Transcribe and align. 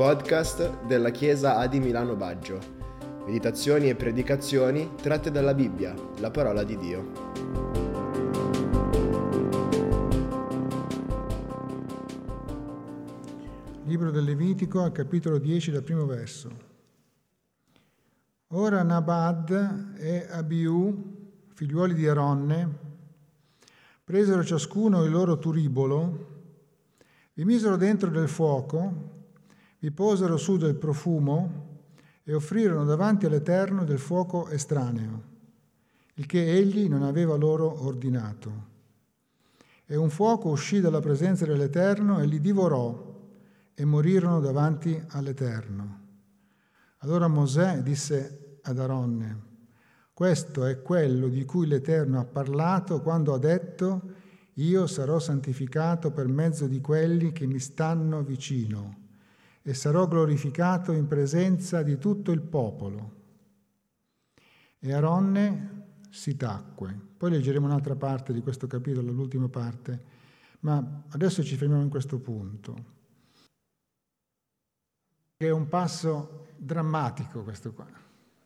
podcast 0.00 0.86
della 0.86 1.10
Chiesa 1.10 1.58
Adi 1.58 1.78
Milano 1.78 2.16
Baggio. 2.16 2.58
Meditazioni 3.26 3.90
e 3.90 3.94
predicazioni 3.94 4.94
tratte 4.94 5.30
dalla 5.30 5.52
Bibbia, 5.52 5.94
la 6.20 6.30
parola 6.30 6.64
di 6.64 6.78
Dio. 6.78 7.12
Libro 13.84 14.10
del 14.10 14.24
Levitico, 14.24 14.90
capitolo 14.90 15.36
10, 15.36 15.70
dal 15.70 15.82
primo 15.82 16.06
verso. 16.06 16.50
Ora 18.52 18.82
Nabad 18.82 19.96
e 19.98 20.26
Abiu, 20.30 21.42
figliuoli 21.52 21.92
di 21.92 22.08
Aronne, 22.08 22.78
presero 24.02 24.42
ciascuno 24.42 25.04
il 25.04 25.10
loro 25.10 25.38
turibolo, 25.38 26.28
vi 27.34 27.44
misero 27.44 27.76
dentro 27.76 28.08
del 28.08 28.28
fuoco, 28.28 29.18
vi 29.80 29.90
posero 29.90 30.36
su 30.36 30.58
del 30.58 30.74
profumo 30.74 31.68
e 32.22 32.34
offrirono 32.34 32.84
davanti 32.84 33.24
all'Eterno 33.24 33.84
del 33.84 33.98
fuoco 33.98 34.48
estraneo, 34.48 35.22
il 36.14 36.26
che 36.26 36.52
egli 36.52 36.86
non 36.86 37.02
aveva 37.02 37.34
loro 37.34 37.86
ordinato. 37.86 38.68
E 39.86 39.96
un 39.96 40.10
fuoco 40.10 40.50
uscì 40.50 40.80
dalla 40.80 41.00
presenza 41.00 41.46
dell'Eterno 41.46 42.20
e 42.20 42.26
li 42.26 42.40
divorò 42.40 43.08
e 43.72 43.84
morirono 43.86 44.38
davanti 44.40 45.02
all'Eterno. 45.08 45.98
Allora 46.98 47.26
Mosè 47.26 47.82
disse 47.82 48.58
ad 48.62 48.78
Aronne, 48.78 49.48
questo 50.12 50.66
è 50.66 50.82
quello 50.82 51.28
di 51.28 51.46
cui 51.46 51.66
l'Eterno 51.66 52.20
ha 52.20 52.26
parlato 52.26 53.00
quando 53.00 53.32
ha 53.32 53.38
detto, 53.38 54.02
io 54.54 54.86
sarò 54.86 55.18
santificato 55.18 56.10
per 56.10 56.28
mezzo 56.28 56.66
di 56.66 56.82
quelli 56.82 57.32
che 57.32 57.46
mi 57.46 57.58
stanno 57.58 58.22
vicino 58.22 58.99
e 59.62 59.74
sarò 59.74 60.06
glorificato 60.06 60.92
in 60.92 61.06
presenza 61.06 61.82
di 61.82 61.98
tutto 61.98 62.32
il 62.32 62.40
popolo. 62.40 63.18
E 64.78 64.92
Aronne 64.92 65.98
si 66.10 66.36
tacque. 66.36 66.98
Poi 67.16 67.30
leggeremo 67.30 67.66
un'altra 67.66 67.96
parte 67.96 68.32
di 68.32 68.40
questo 68.40 68.66
capitolo, 68.66 69.12
l'ultima 69.12 69.48
parte, 69.48 70.04
ma 70.60 71.02
adesso 71.08 71.42
ci 71.42 71.56
fermiamo 71.56 71.82
in 71.82 71.90
questo 71.90 72.18
punto. 72.18 72.98
È 75.36 75.48
un 75.48 75.68
passo 75.68 76.48
drammatico 76.56 77.42
questo 77.42 77.72
qua. 77.72 77.86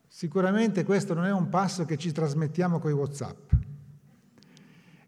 Sicuramente 0.07 0.83
questo 0.85 1.13
non 1.13 1.25
è 1.25 1.31
un 1.31 1.49
passo 1.49 1.83
che 1.83 1.97
ci 1.97 2.11
trasmettiamo 2.11 2.79
con 2.79 2.91
i 2.91 2.93
Whatsapp 2.93 3.51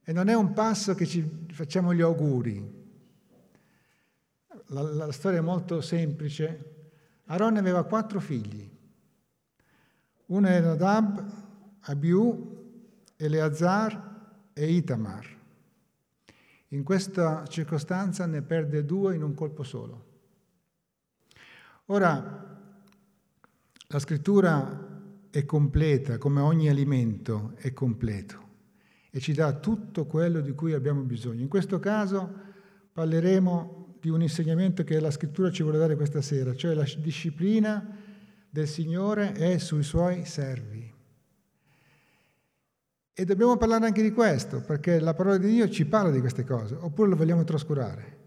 e 0.03 0.13
non 0.13 0.27
è 0.27 0.33
un 0.33 0.53
passo 0.53 0.95
che 0.95 1.05
ci 1.05 1.47
facciamo 1.51 1.93
gli 1.93 2.01
auguri, 2.01 2.76
la, 4.67 4.81
la 4.81 5.11
storia 5.11 5.39
è 5.39 5.41
molto 5.41 5.81
semplice. 5.81 6.75
Aaron 7.25 7.57
aveva 7.57 7.83
quattro 7.83 8.19
figli. 8.19 8.69
Uno 10.27 10.47
era 10.47 10.67
Nadab, 10.67 11.23
Abiu, 11.81 12.55
Eleazar 13.15 14.51
e 14.53 14.71
Itamar. 14.71 15.35
In 16.69 16.83
questa 16.83 17.45
circostanza 17.47 18.25
ne 18.25 18.41
perde 18.41 18.83
due 18.83 19.15
in 19.15 19.23
un 19.23 19.33
colpo 19.33 19.63
solo. 19.63 20.05
Ora, 21.85 22.59
la 23.87 23.99
scrittura 23.99 24.85
è 25.29 25.45
completa, 25.45 26.17
come 26.17 26.41
ogni 26.41 26.67
alimento 26.67 27.53
è 27.55 27.71
completo 27.71 28.45
e 29.09 29.19
ci 29.19 29.33
dà 29.33 29.53
tutto 29.53 30.05
quello 30.05 30.41
di 30.41 30.53
cui 30.53 30.73
abbiamo 30.73 31.01
bisogno. 31.01 31.41
In 31.41 31.47
questo 31.47 31.79
caso 31.79 32.29
parleremo 32.91 33.86
di 34.07 34.13
un 34.13 34.21
insegnamento 34.21 34.85
che 34.85 35.01
la 35.01 35.11
scrittura 35.11 35.51
ci 35.51 35.63
vuole 35.63 35.77
dare 35.77 35.97
questa 35.97 36.21
sera, 36.21 36.55
cioè 36.55 36.73
la 36.73 36.85
disciplina 36.97 37.85
del 38.49 38.65
Signore 38.65 39.33
è 39.33 39.57
sui 39.57 39.83
suoi 39.83 40.23
servi. 40.23 40.93
E 43.13 43.25
dobbiamo 43.25 43.57
parlare 43.57 43.85
anche 43.85 44.01
di 44.01 44.11
questo, 44.11 44.61
perché 44.61 45.01
la 45.01 45.13
parola 45.13 45.37
di 45.37 45.49
Dio 45.49 45.67
ci 45.69 45.85
parla 45.85 46.09
di 46.09 46.21
queste 46.21 46.45
cose, 46.45 46.75
oppure 46.75 47.09
lo 47.09 47.15
vogliamo 47.17 47.43
trascurare. 47.43 48.17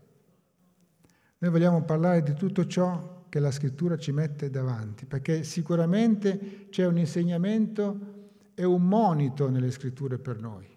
Noi 1.39 1.51
vogliamo 1.51 1.83
parlare 1.83 2.23
di 2.23 2.35
tutto 2.35 2.67
ciò 2.67 3.25
che 3.31 3.41
la 3.41 3.51
scrittura 3.51 3.97
ci 3.97 4.13
mette 4.13 4.51
davanti, 4.51 5.07
perché 5.07 5.45
sicuramente 5.45 6.67
c'è 6.69 6.85
un 6.85 6.99
insegnamento 6.99 8.29
e 8.55 8.65
un 8.65 8.87
monito 8.87 9.49
nelle 9.49 9.71
scritture 9.71 10.19
per 10.19 10.41
noi. 10.41 10.69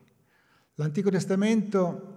L'Antico 0.76 1.10
Testamento 1.10 2.13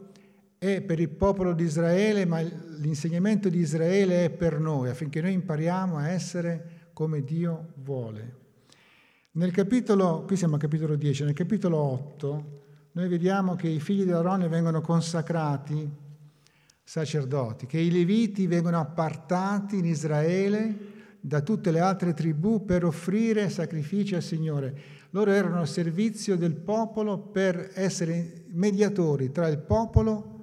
è 0.59 0.81
per 0.81 1.00
il 1.00 1.11
popolo 1.11 1.53
di 1.53 1.65
Israele, 1.65 2.25
ma 2.25 2.41
l'insegnamento 2.41 3.49
di 3.49 3.59
Israele 3.59 4.25
è 4.25 4.31
per 4.31 4.59
noi, 4.59 4.89
affinché 4.89 5.21
noi 5.21 5.33
impariamo 5.33 5.97
a 5.97 6.09
essere 6.09 6.89
come 6.93 7.22
Dio 7.22 7.72
vuole. 7.83 8.44
Nel 9.33 9.53
capitolo, 9.53 10.25
qui 10.27 10.37
siamo 10.37 10.55
al 10.55 10.61
capitolo 10.61 10.97
10, 10.97 11.25
nel 11.25 11.34
capitolo 11.34 11.77
8 11.77 12.62
noi 12.93 13.09
vediamo 13.09 13.55
che 13.55 13.69
i 13.69 13.81
figli 13.81 14.05
di 14.05 14.12
Aarone 14.12 14.49
vengono 14.49 14.81
consacrati 14.81 16.05
sacerdoti, 16.83 17.67
che 17.67 17.78
i 17.78 17.91
leviti 17.91 18.47
vengono 18.47 18.81
appartati 18.81 19.77
in 19.77 19.84
Israele 19.84 20.94
da 21.21 21.43
tutte 21.43 21.71
le 21.71 21.81
altre 21.81 22.15
tribù 22.15 22.65
per 22.65 22.87
offrire 22.87 23.50
sacrifici 23.50 24.15
al 24.15 24.23
Signore. 24.23 24.75
Loro 25.11 25.33
erano 25.33 25.59
al 25.59 25.69
servizio 25.69 26.37
del 26.37 26.55
popolo 26.55 27.19
per 27.19 27.73
essere 27.75 28.44
mediatori 28.53 29.31
tra 29.31 29.49
il 29.49 29.59
popolo 29.59 30.31
e 30.31 30.36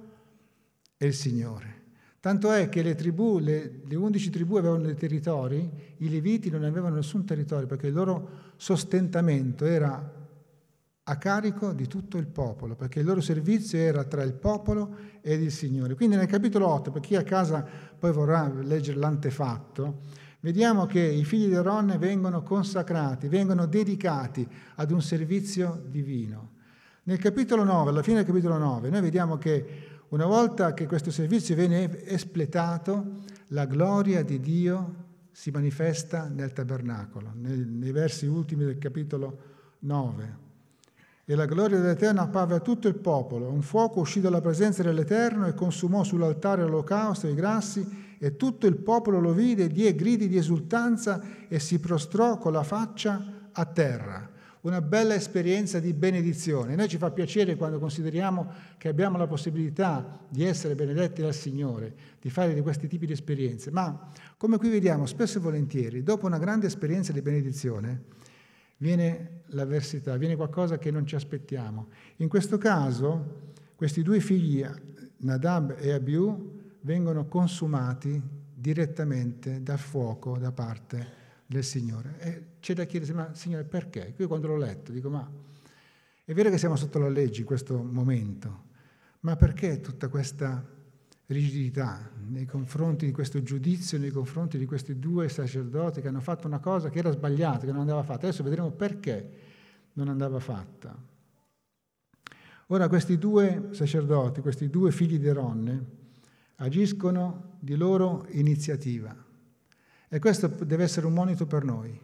il 0.98 1.14
Signore. 1.14 1.82
Tanto 2.20 2.52
è 2.52 2.70
che 2.70 2.82
le 2.82 2.94
tribù, 2.94 3.38
le, 3.38 3.82
le 3.84 3.96
undici 3.96 4.30
tribù 4.30 4.56
avevano 4.56 4.84
dei 4.84 4.94
territori, 4.94 5.70
i 5.98 6.08
Leviti 6.08 6.48
non 6.48 6.64
avevano 6.64 6.94
nessun 6.94 7.26
territorio 7.26 7.66
perché 7.66 7.88
il 7.88 7.92
loro 7.92 8.52
sostentamento 8.56 9.66
era 9.66 10.22
a 11.06 11.16
carico 11.18 11.72
di 11.72 11.86
tutto 11.86 12.16
il 12.16 12.26
popolo, 12.26 12.76
perché 12.76 13.00
il 13.00 13.04
loro 13.04 13.20
servizio 13.20 13.78
era 13.78 14.04
tra 14.04 14.22
il 14.22 14.32
popolo 14.32 14.96
ed 15.20 15.42
il 15.42 15.52
Signore. 15.52 15.94
Quindi 15.94 16.16
nel 16.16 16.26
capitolo 16.26 16.66
8, 16.68 16.90
per 16.90 17.02
chi 17.02 17.14
a 17.14 17.22
casa 17.22 17.62
poi 17.98 18.10
vorrà 18.10 18.50
leggere 18.62 18.98
l'antefatto, 18.98 20.00
vediamo 20.40 20.86
che 20.86 21.00
i 21.00 21.24
figli 21.24 21.48
di 21.48 21.54
Aaron 21.56 21.94
vengono 21.98 22.42
consacrati, 22.42 23.28
vengono 23.28 23.66
dedicati 23.66 24.48
ad 24.76 24.90
un 24.90 25.02
servizio 25.02 25.82
divino. 25.90 26.52
Nel 27.02 27.18
capitolo 27.18 27.64
9, 27.64 27.90
alla 27.90 28.02
fine 28.02 28.16
del 28.16 28.26
capitolo 28.26 28.56
9, 28.56 28.88
noi 28.88 29.02
vediamo 29.02 29.36
che 29.36 29.93
una 30.14 30.26
volta 30.26 30.74
che 30.74 30.86
questo 30.86 31.10
servizio 31.10 31.56
viene 31.56 32.04
espletato, 32.04 33.22
la 33.48 33.66
gloria 33.66 34.22
di 34.22 34.38
Dio 34.38 34.94
si 35.32 35.50
manifesta 35.50 36.28
nel 36.32 36.52
tabernacolo, 36.52 37.32
nei, 37.34 37.64
nei 37.66 37.90
versi 37.90 38.26
ultimi 38.26 38.64
del 38.64 38.78
capitolo 38.78 39.38
9. 39.80 40.36
E 41.24 41.34
la 41.34 41.46
gloria 41.46 41.80
dell'Eterno 41.80 42.20
apparve 42.20 42.54
a 42.54 42.60
tutto 42.60 42.86
il 42.86 42.94
popolo. 42.94 43.48
Un 43.48 43.62
fuoco 43.62 43.98
uscì 43.98 44.20
dalla 44.20 44.40
presenza 44.40 44.84
dell'Eterno 44.84 45.48
e 45.48 45.54
consumò 45.54 46.04
sull'altare 46.04 46.62
l'olocausto 46.62 47.26
e 47.26 47.32
i 47.32 47.34
grassi, 47.34 48.16
e 48.16 48.36
tutto 48.36 48.68
il 48.68 48.76
popolo 48.76 49.18
lo 49.18 49.32
vide, 49.32 49.66
die 49.66 49.96
gridi 49.96 50.28
di 50.28 50.36
esultanza 50.36 51.20
e 51.48 51.58
si 51.58 51.80
prostrò 51.80 52.38
con 52.38 52.52
la 52.52 52.62
faccia 52.62 53.48
a 53.50 53.64
terra 53.64 54.30
una 54.64 54.80
bella 54.80 55.14
esperienza 55.14 55.78
di 55.78 55.92
benedizione. 55.92 56.74
Noi 56.74 56.88
ci 56.88 56.96
fa 56.96 57.10
piacere 57.10 57.54
quando 57.54 57.78
consideriamo 57.78 58.50
che 58.78 58.88
abbiamo 58.88 59.18
la 59.18 59.26
possibilità 59.26 60.20
di 60.28 60.42
essere 60.42 60.74
benedetti 60.74 61.20
dal 61.20 61.34
Signore, 61.34 61.94
di 62.20 62.30
fare 62.30 62.54
di 62.54 62.62
questi 62.62 62.88
tipi 62.88 63.04
di 63.04 63.12
esperienze, 63.12 63.70
ma 63.70 64.10
come 64.38 64.56
qui 64.56 64.70
vediamo 64.70 65.04
spesso 65.04 65.36
e 65.36 65.42
volentieri, 65.42 66.02
dopo 66.02 66.24
una 66.26 66.38
grande 66.38 66.66
esperienza 66.66 67.12
di 67.12 67.20
benedizione, 67.20 68.04
viene 68.78 69.42
l'avversità, 69.48 70.16
viene 70.16 70.34
qualcosa 70.34 70.78
che 70.78 70.90
non 70.90 71.06
ci 71.06 71.14
aspettiamo. 71.14 71.88
In 72.16 72.28
questo 72.28 72.56
caso, 72.56 73.52
questi 73.76 74.02
due 74.02 74.20
figli, 74.20 74.64
Nadab 75.18 75.76
e 75.78 75.92
Abiu, 75.92 76.62
vengono 76.80 77.26
consumati 77.26 78.20
direttamente 78.54 79.62
dal 79.62 79.78
fuoco 79.78 80.38
da 80.38 80.52
parte 80.52 81.23
del 81.54 81.64
Signore. 81.64 82.18
E 82.18 82.44
c'è 82.60 82.74
da 82.74 82.84
chiedersi, 82.84 83.14
ma 83.14 83.32
Signore, 83.34 83.64
perché? 83.64 84.14
Io 84.16 84.26
quando 84.26 84.48
l'ho 84.48 84.56
letto 84.56 84.92
dico, 84.92 85.08
ma 85.08 85.28
è 86.24 86.32
vero 86.34 86.50
che 86.50 86.58
siamo 86.58 86.76
sotto 86.76 86.98
la 86.98 87.08
legge 87.08 87.40
in 87.40 87.46
questo 87.46 87.82
momento, 87.82 88.64
ma 89.20 89.36
perché 89.36 89.80
tutta 89.80 90.08
questa 90.08 90.72
rigidità 91.26 92.10
nei 92.28 92.44
confronti 92.44 93.06
di 93.06 93.12
questo 93.12 93.42
giudizio, 93.42 93.98
nei 93.98 94.10
confronti 94.10 94.58
di 94.58 94.66
questi 94.66 94.98
due 94.98 95.28
sacerdoti 95.28 96.00
che 96.00 96.08
hanno 96.08 96.20
fatto 96.20 96.46
una 96.46 96.58
cosa 96.58 96.90
che 96.90 96.98
era 96.98 97.10
sbagliata, 97.10 97.64
che 97.64 97.72
non 97.72 97.80
andava 97.80 98.02
fatta. 98.02 98.26
Adesso 98.26 98.42
vedremo 98.42 98.70
perché 98.70 99.30
non 99.94 100.08
andava 100.08 100.40
fatta. 100.40 100.96
Ora 102.68 102.88
questi 102.88 103.16
due 103.16 103.68
sacerdoti, 103.70 104.40
questi 104.40 104.68
due 104.68 104.90
figli 104.90 105.18
di 105.18 105.28
Ronne, 105.30 105.84
agiscono 106.56 107.56
di 107.60 107.76
loro 107.76 108.26
iniziativa. 108.30 109.14
E 110.14 110.20
questo 110.20 110.46
deve 110.46 110.84
essere 110.84 111.06
un 111.06 111.12
monito 111.12 111.44
per 111.44 111.64
noi. 111.64 112.00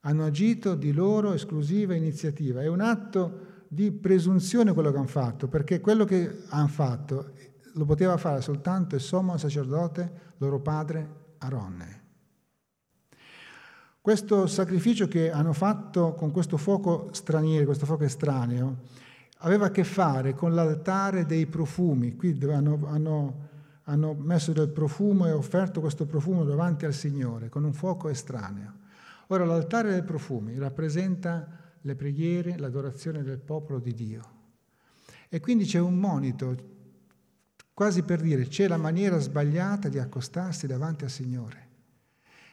Hanno 0.00 0.24
agito 0.24 0.74
di 0.74 0.92
loro 0.92 1.34
esclusiva 1.34 1.94
iniziativa. 1.94 2.62
È 2.62 2.66
un 2.66 2.80
atto 2.80 3.62
di 3.68 3.92
presunzione 3.92 4.72
quello 4.72 4.90
che 4.90 4.96
hanno 4.96 5.06
fatto, 5.06 5.46
perché 5.46 5.80
quello 5.80 6.04
che 6.04 6.42
hanno 6.48 6.66
fatto 6.66 7.30
lo 7.74 7.84
poteva 7.84 8.16
fare 8.16 8.40
soltanto 8.40 8.96
il 8.96 9.00
sommo 9.00 9.36
sacerdote, 9.36 10.32
loro 10.38 10.58
padre 10.58 11.08
Aronne. 11.38 12.00
Questo 14.00 14.48
sacrificio 14.48 15.06
che 15.06 15.30
hanno 15.30 15.52
fatto 15.52 16.14
con 16.14 16.32
questo 16.32 16.56
fuoco 16.56 17.10
straniero, 17.12 17.66
questo 17.66 17.86
fuoco 17.86 18.02
estraneo, 18.02 18.78
aveva 19.38 19.66
a 19.66 19.70
che 19.70 19.84
fare 19.84 20.34
con 20.34 20.56
l'altare 20.56 21.24
dei 21.24 21.46
profumi, 21.46 22.16
qui 22.16 22.36
hanno, 22.50 22.80
hanno, 22.88 23.48
hanno 23.92 24.14
messo 24.14 24.52
del 24.52 24.70
profumo 24.70 25.26
e 25.26 25.32
offerto 25.32 25.80
questo 25.80 26.06
profumo 26.06 26.44
davanti 26.44 26.86
al 26.86 26.94
Signore, 26.94 27.50
con 27.50 27.62
un 27.62 27.74
fuoco 27.74 28.08
estraneo. 28.08 28.80
Ora 29.26 29.44
l'altare 29.44 29.90
dei 29.90 30.02
profumi 30.02 30.56
rappresenta 30.56 31.46
le 31.78 31.94
preghiere, 31.94 32.56
l'adorazione 32.56 33.22
del 33.22 33.38
popolo 33.38 33.80
di 33.80 33.92
Dio. 33.92 34.30
E 35.28 35.40
quindi 35.40 35.66
c'è 35.66 35.78
un 35.78 35.98
monito, 35.98 36.56
quasi 37.74 38.02
per 38.02 38.22
dire 38.22 38.46
c'è 38.46 38.66
la 38.66 38.78
maniera 38.78 39.18
sbagliata 39.18 39.90
di 39.90 39.98
accostarsi 39.98 40.66
davanti 40.66 41.04
al 41.04 41.10
Signore. 41.10 41.68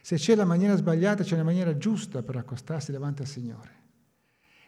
Se 0.02 0.16
c'è 0.16 0.34
la 0.34 0.44
maniera 0.44 0.76
sbagliata, 0.76 1.22
c'è 1.22 1.34
una 1.34 1.44
maniera 1.44 1.74
giusta 1.78 2.22
per 2.22 2.36
accostarsi 2.36 2.92
davanti 2.92 3.22
al 3.22 3.28
Signore. 3.28 3.79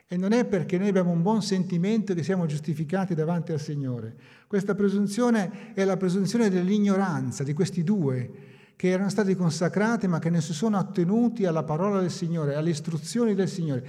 E 0.06 0.16
non 0.16 0.32
è 0.32 0.44
perché 0.44 0.76
noi 0.78 0.88
abbiamo 0.88 1.10
un 1.10 1.22
buon 1.22 1.42
sentimento 1.42 2.12
che 2.14 2.22
siamo 2.22 2.46
giustificati 2.46 3.14
davanti 3.14 3.52
al 3.52 3.60
Signore. 3.60 4.14
Questa 4.46 4.74
presunzione 4.74 5.72
è 5.74 5.84
la 5.84 5.96
presunzione 5.96 6.50
dell'ignoranza 6.50 7.42
di 7.44 7.54
questi 7.54 7.82
due 7.82 8.50
che 8.76 8.88
erano 8.88 9.08
stati 9.08 9.34
consacrati 9.34 10.06
ma 10.08 10.18
che 10.18 10.28
non 10.28 10.42
si 10.42 10.52
sono 10.52 10.76
attenuti 10.76 11.46
alla 11.46 11.62
parola 11.62 12.00
del 12.00 12.10
Signore, 12.10 12.54
alle 12.54 12.70
istruzioni 12.70 13.34
del 13.34 13.48
Signore. 13.48 13.86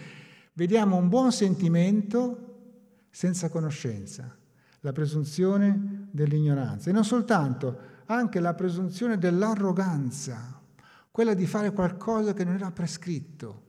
Vediamo 0.54 0.98
un 0.98 1.10
buon 1.10 1.32
sentimento 1.32 3.08
senza 3.10 3.50
conoscenza, 3.50 4.38
la 4.82 4.92
presunzione 4.92 6.08
dell'ignoranza 6.12 6.90
e 6.90 6.94
non 6.94 7.04
soltanto, 7.04 7.92
anche 8.06 8.40
la 8.40 8.54
presunzione 8.54 9.18
dell'arroganza, 9.18 10.62
quella 11.12 11.34
di 11.34 11.46
fare 11.46 11.72
qualcosa 11.72 12.34
che 12.34 12.44
non 12.44 12.56
era 12.56 12.72
prescritto 12.72 13.62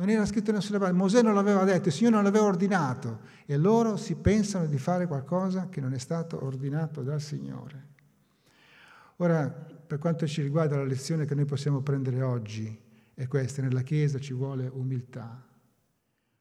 non 0.00 0.08
era 0.08 0.24
scritto 0.24 0.50
nessuna 0.50 0.78
parte. 0.78 0.94
Mosè 0.94 1.20
non 1.20 1.34
l'aveva 1.34 1.62
detto, 1.64 1.88
il 1.88 1.94
Signore 1.94 2.14
non 2.14 2.24
l'aveva 2.24 2.46
ordinato 2.46 3.20
e 3.44 3.58
loro 3.58 3.98
si 3.98 4.14
pensano 4.14 4.64
di 4.64 4.78
fare 4.78 5.06
qualcosa 5.06 5.68
che 5.68 5.82
non 5.82 5.92
è 5.92 5.98
stato 5.98 6.42
ordinato 6.42 7.02
dal 7.02 7.20
Signore. 7.20 7.88
Ora, 9.16 9.50
per 9.50 9.98
quanto 9.98 10.26
ci 10.26 10.40
riguarda, 10.40 10.76
la 10.76 10.84
lezione 10.84 11.26
che 11.26 11.34
noi 11.34 11.44
possiamo 11.44 11.82
prendere 11.82 12.22
oggi 12.22 12.74
è 13.12 13.26
questa, 13.26 13.60
nella 13.60 13.82
Chiesa 13.82 14.18
ci 14.18 14.32
vuole 14.32 14.70
umiltà. 14.72 15.46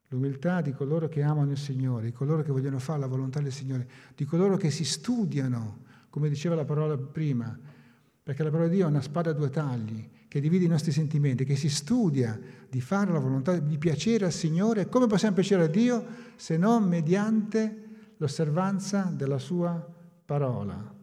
L'umiltà 0.08 0.62
di 0.62 0.72
coloro 0.72 1.10
che 1.10 1.22
amano 1.22 1.52
il 1.52 1.58
Signore, 1.58 2.06
di 2.06 2.14
coloro 2.14 2.42
che 2.44 2.54
vogliono 2.54 2.80
fare 2.80 3.02
la 3.02 3.08
volontà 3.08 3.42
del 3.42 3.52
Signore, 3.52 3.90
di 4.16 4.24
coloro 4.24 4.56
che 4.56 4.72
si 4.72 4.86
studiano, 4.86 5.84
come 6.10 6.30
diceva 6.30 6.56
la 6.56 6.64
parola 6.64 6.96
prima, 6.96 7.60
perché 8.24 8.42
la 8.42 8.52
parola 8.52 8.70
di 8.70 8.76
Dio 8.78 8.86
è 8.86 8.90
una 8.90 9.02
spada 9.02 9.32
a 9.32 9.34
due 9.34 9.50
tagli, 9.50 10.10
che 10.30 10.40
divide 10.40 10.66
i 10.66 10.70
nostri 10.70 10.92
sentimenti, 10.92 11.44
che 11.44 11.56
si 11.56 11.70
studia 11.70 12.40
di 12.70 12.80
fare 12.82 13.12
la 13.12 13.18
volontà, 13.18 13.58
di 13.58 13.80
piacere 13.80 14.26
al 14.26 14.32
Signore. 14.32 14.88
Come 14.88 15.08
possiamo 15.08 15.34
piacere 15.34 15.64
a 15.64 15.68
Dio 15.68 16.06
se 16.36 16.56
non 16.56 16.84
mediante 16.84 17.88
l'osservanza 18.18 19.12
della 19.12 19.40
Sua 19.40 19.84
parola? 20.24 20.96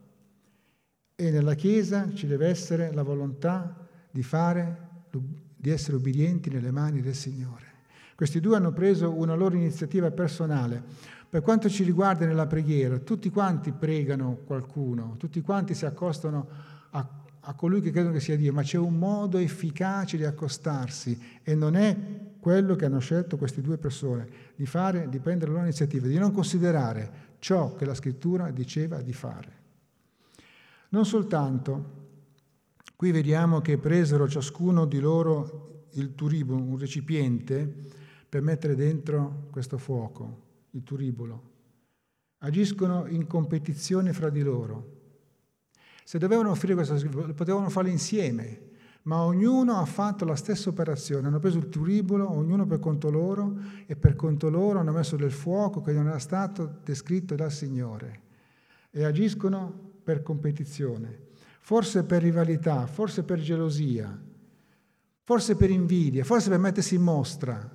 E 1.17 1.31
nella 1.32 1.55
Chiesa 1.55 2.08
ci 2.14 2.28
deve 2.28 2.46
essere 2.46 2.93
la 2.94 3.02
volontà 3.02 3.88
di 4.12 4.23
fare, 4.23 5.05
di 5.56 5.70
essere 5.70 5.96
ubbidienti 5.96 6.49
nelle 6.49 6.70
mani 6.70 7.00
del 7.00 7.17
Signore. 7.17 7.64
Questi 8.14 8.38
due 8.38 8.56
hanno 8.56 8.72
preso 8.72 9.12
una 9.12 9.34
loro 9.34 9.56
iniziativa 9.56 10.08
personale. 10.12 10.81
Per 11.29 11.43
quanto 11.43 11.69
ci 11.69 11.82
riguarda 11.82 12.26
nella 12.26 12.46
preghiera, 12.46 12.99
tutti 12.99 13.29
quanti 13.31 13.72
pregano 13.72 14.38
qualcuno, 14.44 15.17
tutti 15.19 15.40
quanti 15.40 15.75
si 15.75 15.84
accostano 15.84 16.49
a 16.90 17.25
a 17.48 17.54
colui 17.54 17.81
che 17.81 17.90
credono 17.90 18.12
che 18.12 18.20
sia 18.20 18.37
Dio, 18.37 18.52
ma 18.52 18.62
c'è 18.62 18.76
un 18.76 18.98
modo 18.98 19.38
efficace 19.38 20.16
di 20.16 20.25
accostarsi 20.25 21.38
e 21.43 21.54
non 21.54 21.76
è 21.76 21.96
quello 22.40 22.75
che 22.75 22.87
hanno 22.87 22.98
scelto 22.98 23.37
queste 23.37 23.60
due 23.60 23.78
persone, 23.78 24.28
di 24.56 24.66
fare, 24.66 25.08
di 25.08 25.20
prendere 25.20 25.52
loro 25.52 25.62
iniziativa, 25.62 26.08
di 26.08 26.19
non 26.19 26.32
considerare 26.32 27.34
ciò 27.38 27.76
che 27.76 27.84
la 27.84 27.94
scrittura 27.94 28.50
diceva 28.50 29.00
di 29.00 29.12
fare. 29.12 29.52
Non 30.88 31.06
soltanto, 31.06 32.04
qui 32.96 33.12
vediamo 33.12 33.60
che 33.60 33.78
presero 33.78 34.28
ciascuno 34.28 34.84
di 34.84 34.98
loro 34.98 35.87
il 35.93 36.16
turibolo, 36.16 36.60
un 36.60 36.78
recipiente 36.78 37.72
per 38.28 38.43
mettere 38.43 38.75
dentro 38.75 39.46
questo 39.52 39.78
fuoco, 39.78 40.43
il 40.72 40.82
turibolo. 40.82 41.54
Agiscono 42.38 43.06
in 43.06 43.28
competizione 43.28 44.12
fra 44.12 44.31
di 44.31 44.43
loro 44.43 44.95
se 46.06 46.19
dovevano 46.19 46.50
offrire 46.50 46.75
questo 46.75 46.97
sacrificio, 46.97 47.35
potevano 47.35 47.69
farlo 47.69 47.91
insieme, 47.91 48.61
ma 49.03 49.23
ognuno 49.23 49.81
ha 49.81 49.85
fatto 49.87 50.25
la 50.25 50.37
stessa 50.37 50.69
operazione. 50.69 51.26
Hanno 51.26 51.41
preso 51.41 51.58
il 51.58 51.69
turibolo, 51.69 52.31
ognuno 52.31 52.64
per 52.64 52.79
conto 52.79 53.11
loro, 53.11 53.56
e 53.87 53.97
per 53.97 54.14
conto 54.14 54.49
loro 54.49 54.79
hanno 54.79 54.93
messo 54.93 55.17
del 55.17 55.32
fuoco 55.32 55.81
che 55.81 55.91
non 55.91 56.06
era 56.06 56.20
stato 56.20 56.79
descritto 56.85 57.35
dal 57.35 57.50
Signore. 57.50 58.20
E 58.93 59.03
agiscono 59.03 59.94
per 60.05 60.23
competizione, 60.23 61.31
forse 61.58 62.05
per 62.05 62.23
rivalità, 62.23 62.87
forse 62.87 63.25
per 63.25 63.41
gelosia, 63.41 64.17
forse 65.25 65.56
per 65.56 65.70
invidia, 65.70 66.23
forse 66.23 66.50
per 66.50 66.61
mettersi 66.61 66.94
in 66.94 67.03
mostra. 67.03 67.69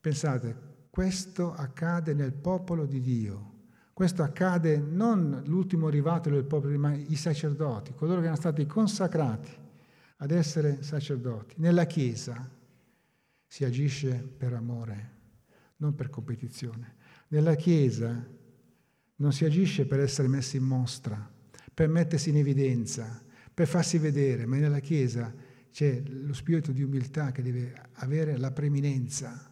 Pensate, 0.00 0.56
questo 0.90 1.52
accade 1.52 2.14
nel 2.14 2.34
popolo 2.34 2.86
di 2.86 3.00
Dio. 3.00 3.54
Questo 3.96 4.22
accade 4.22 4.76
non 4.76 5.42
l'ultimo 5.46 5.86
arrivato 5.86 6.28
del 6.28 6.44
popolo, 6.44 6.78
ma 6.78 6.92
i 6.92 7.16
sacerdoti, 7.16 7.94
coloro 7.94 8.18
che 8.18 8.24
erano 8.24 8.38
stati 8.38 8.66
consacrati 8.66 9.50
ad 10.18 10.30
essere 10.32 10.82
sacerdoti. 10.82 11.54
Nella 11.60 11.86
Chiesa 11.86 12.46
si 13.46 13.64
agisce 13.64 14.16
per 14.36 14.52
amore, 14.52 15.10
non 15.76 15.94
per 15.94 16.10
competizione. 16.10 16.96
Nella 17.28 17.54
Chiesa 17.54 18.22
non 19.14 19.32
si 19.32 19.46
agisce 19.46 19.86
per 19.86 20.00
essere 20.00 20.28
messi 20.28 20.58
in 20.58 20.64
mostra, 20.64 21.32
per 21.72 21.88
mettersi 21.88 22.28
in 22.28 22.36
evidenza, 22.36 23.24
per 23.54 23.66
farsi 23.66 23.96
vedere, 23.96 24.44
ma 24.44 24.58
nella 24.58 24.80
Chiesa 24.80 25.34
c'è 25.70 26.02
lo 26.04 26.34
spirito 26.34 26.70
di 26.70 26.82
umiltà 26.82 27.32
che 27.32 27.40
deve 27.40 27.72
avere 27.94 28.36
la 28.36 28.50
preeminenza. 28.50 29.50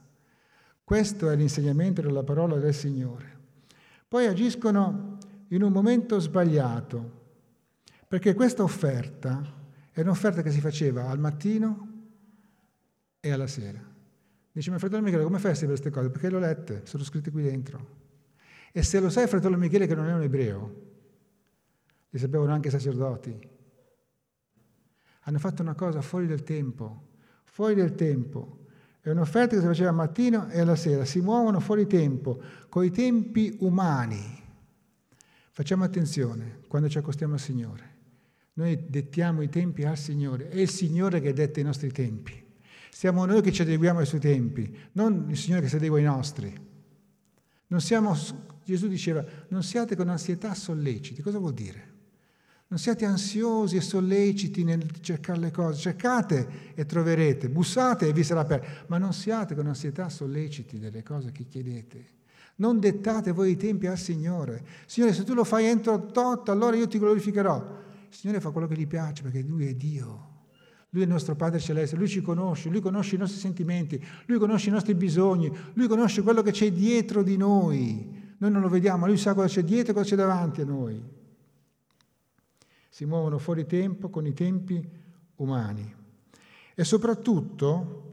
Questo 0.85 1.31
è 1.31 1.35
l'insegnamento 1.35 2.02
della 2.02 2.25
parola 2.25 2.58
del 2.58 2.75
Signore. 2.75 3.33
Poi 4.08 4.26
agiscono 4.26 5.18
in 5.48 5.62
un 5.62 5.72
momento 5.72 6.18
sbagliato, 6.18 7.22
perché 8.06 8.34
questa 8.34 8.62
offerta 8.62 9.62
è 9.90 10.00
un'offerta 10.00 10.43
che 10.43 10.50
si 10.50 10.60
faceva 10.60 11.08
al 11.08 11.19
mattino 11.19 11.88
e 13.20 13.31
alla 13.31 13.46
sera. 13.46 13.82
Dice, 14.52 14.70
ma 14.70 14.79
fratello 14.79 15.02
Michele, 15.02 15.24
come 15.24 15.38
fai 15.38 15.50
a 15.50 15.55
sapere 15.55 15.72
queste 15.72 15.90
cose? 15.90 16.10
Perché 16.10 16.31
le 16.31 16.36
ho 16.36 16.38
lette, 16.38 16.82
sono 16.84 17.02
scritte 17.02 17.31
qui 17.31 17.43
dentro. 17.43 18.02
E 18.72 18.82
se 18.82 19.00
lo 19.00 19.10
sai, 19.10 19.26
fratello 19.26 19.56
Michele, 19.56 19.86
che 19.86 19.94
non 19.94 20.06
è 20.06 20.14
un 20.14 20.22
ebreo, 20.22 20.82
li 22.10 22.19
sapevano 22.19 22.52
anche 22.52 22.69
i 22.69 22.70
sacerdoti. 22.70 23.36
Hanno 25.22 25.38
fatto 25.38 25.62
una 25.62 25.74
cosa 25.74 26.00
fuori 26.02 26.26
del 26.26 26.43
tempo, 26.43 27.08
fuori 27.44 27.74
del 27.74 27.94
tempo. 27.94 28.63
È 29.05 29.11
un'offerta 29.11 29.55
che 29.55 29.61
si 29.61 29.67
faceva 29.67 29.91
al 29.91 29.96
mattino 29.96 30.49
e 30.49 30.61
alla 30.61 30.77
sera, 30.77 31.05
si 31.05 31.20
muovono 31.20 31.61
fuori 31.61 31.87
tempo, 31.87 32.41
con 32.70 32.87
i 32.87 32.91
tempi 32.91 33.55
umani. 33.61 34.43
Facciamo 35.51 35.84
attenzione 35.84 36.61
quando 36.69 36.89
ci 36.89 36.96
accostiamo 36.96 37.34
al 37.34 37.39
Signore. 37.39 37.96
Noi 38.55 38.87
dettiamo 38.89 39.43
i 39.43 39.51
tempi 39.51 39.84
al 39.84 39.99
Signore, 39.99 40.49
è 40.49 40.56
il 40.56 40.70
Signore 40.70 41.20
che 41.20 41.34
detta 41.34 41.61
i 41.61 41.65
nostri 41.65 41.93
tempi. 41.93 42.32
Siamo 42.91 43.27
noi 43.27 43.43
che 43.43 43.53
ci 43.53 43.61
adeguiamo 43.61 43.99
ai 43.99 44.06
suoi 44.06 44.20
tempi, 44.20 44.75
non 44.93 45.27
il 45.29 45.37
Signore 45.37 45.61
che 45.61 45.69
si 45.69 45.77
adegua 45.77 45.99
ai 45.99 46.05
nostri. 46.05 46.58
Siamo, 47.77 48.17
Gesù 48.65 48.89
diceva, 48.89 49.23
non 49.49 49.63
siate 49.63 49.96
con 49.96 50.08
ansietà 50.08 50.55
solleciti. 50.55 51.20
Cosa 51.20 51.39
vuol 51.39 51.53
dire? 51.53 51.94
Non 52.74 52.82
siate 52.82 53.04
ansiosi 53.04 53.76
e 53.76 53.81
solleciti 53.81 54.64
nel 54.64 54.84
cercare 55.00 55.38
le 55.38 55.52
cose, 55.52 55.78
cercate 55.78 56.72
e 56.74 56.84
troverete, 56.84 57.48
bussate 57.48 58.08
e 58.08 58.12
vi 58.12 58.24
sarà 58.24 58.40
aperto, 58.40 58.66
ma 58.88 58.98
non 58.98 59.12
siate 59.12 59.54
con 59.54 59.69
ansietà 59.69 60.08
solleciti 60.08 60.81
delle 60.81 61.04
cose 61.04 61.31
che 61.31 61.46
chiedete. 61.46 62.04
Non 62.56 62.81
dettate 62.81 63.31
voi 63.31 63.52
i 63.52 63.56
tempi 63.56 63.86
al 63.86 63.96
Signore. 63.96 64.66
Signore, 64.86 65.12
se 65.12 65.22
tu 65.22 65.34
lo 65.34 65.44
fai 65.44 65.66
entro 65.66 66.06
tot, 66.06 66.48
allora 66.48 66.74
io 66.74 66.88
ti 66.88 66.98
glorificherò. 66.98 67.82
Il 68.10 68.16
Signore 68.16 68.40
fa 68.40 68.50
quello 68.50 68.66
che 68.66 68.74
gli 68.74 68.88
piace 68.88 69.22
perché 69.22 69.40
Lui 69.43 69.69
è 69.69 69.74
Dio. 69.74 70.31
Lui 70.90 71.02
è 71.02 71.04
il 71.04 71.12
nostro 71.12 71.36
Padre 71.36 71.60
Celeste, 71.60 71.94
Lui 71.94 72.08
ci 72.08 72.22
conosce, 72.22 72.70
Lui 72.70 72.81
conosce 72.81 73.14
i 73.14 73.19
nostri 73.19 73.38
sentimenti, 73.38 74.04
Lui 74.26 74.38
conosce 74.38 74.70
i 74.70 74.72
nostri 74.72 74.96
bisogni, 74.96 75.48
Lui 75.74 75.86
conosce 75.86 76.22
quello 76.22 76.43
che 76.43 76.50
c'è 76.50 76.72
dietro 76.72 77.22
di 77.22 77.36
noi. 77.36 78.34
Noi 78.36 78.50
non 78.50 78.60
lo 78.60 78.69
vediamo, 78.69 79.06
Lui 79.06 79.16
sa 79.16 79.32
cosa 79.32 79.46
c'è 79.46 79.62
dietro 79.62 79.93
e 79.93 79.94
cosa 79.94 80.08
c'è 80.08 80.16
davanti 80.16 80.62
a 80.62 80.64
noi 80.64 81.22
si 82.94 83.06
muovono 83.06 83.39
fuori 83.39 83.67
tempo 83.67 84.08
con 84.08 84.24
i 84.24 84.32
tempi 84.32 84.89
umani 85.39 85.93
e 86.77 86.84
soprattutto 86.84 88.13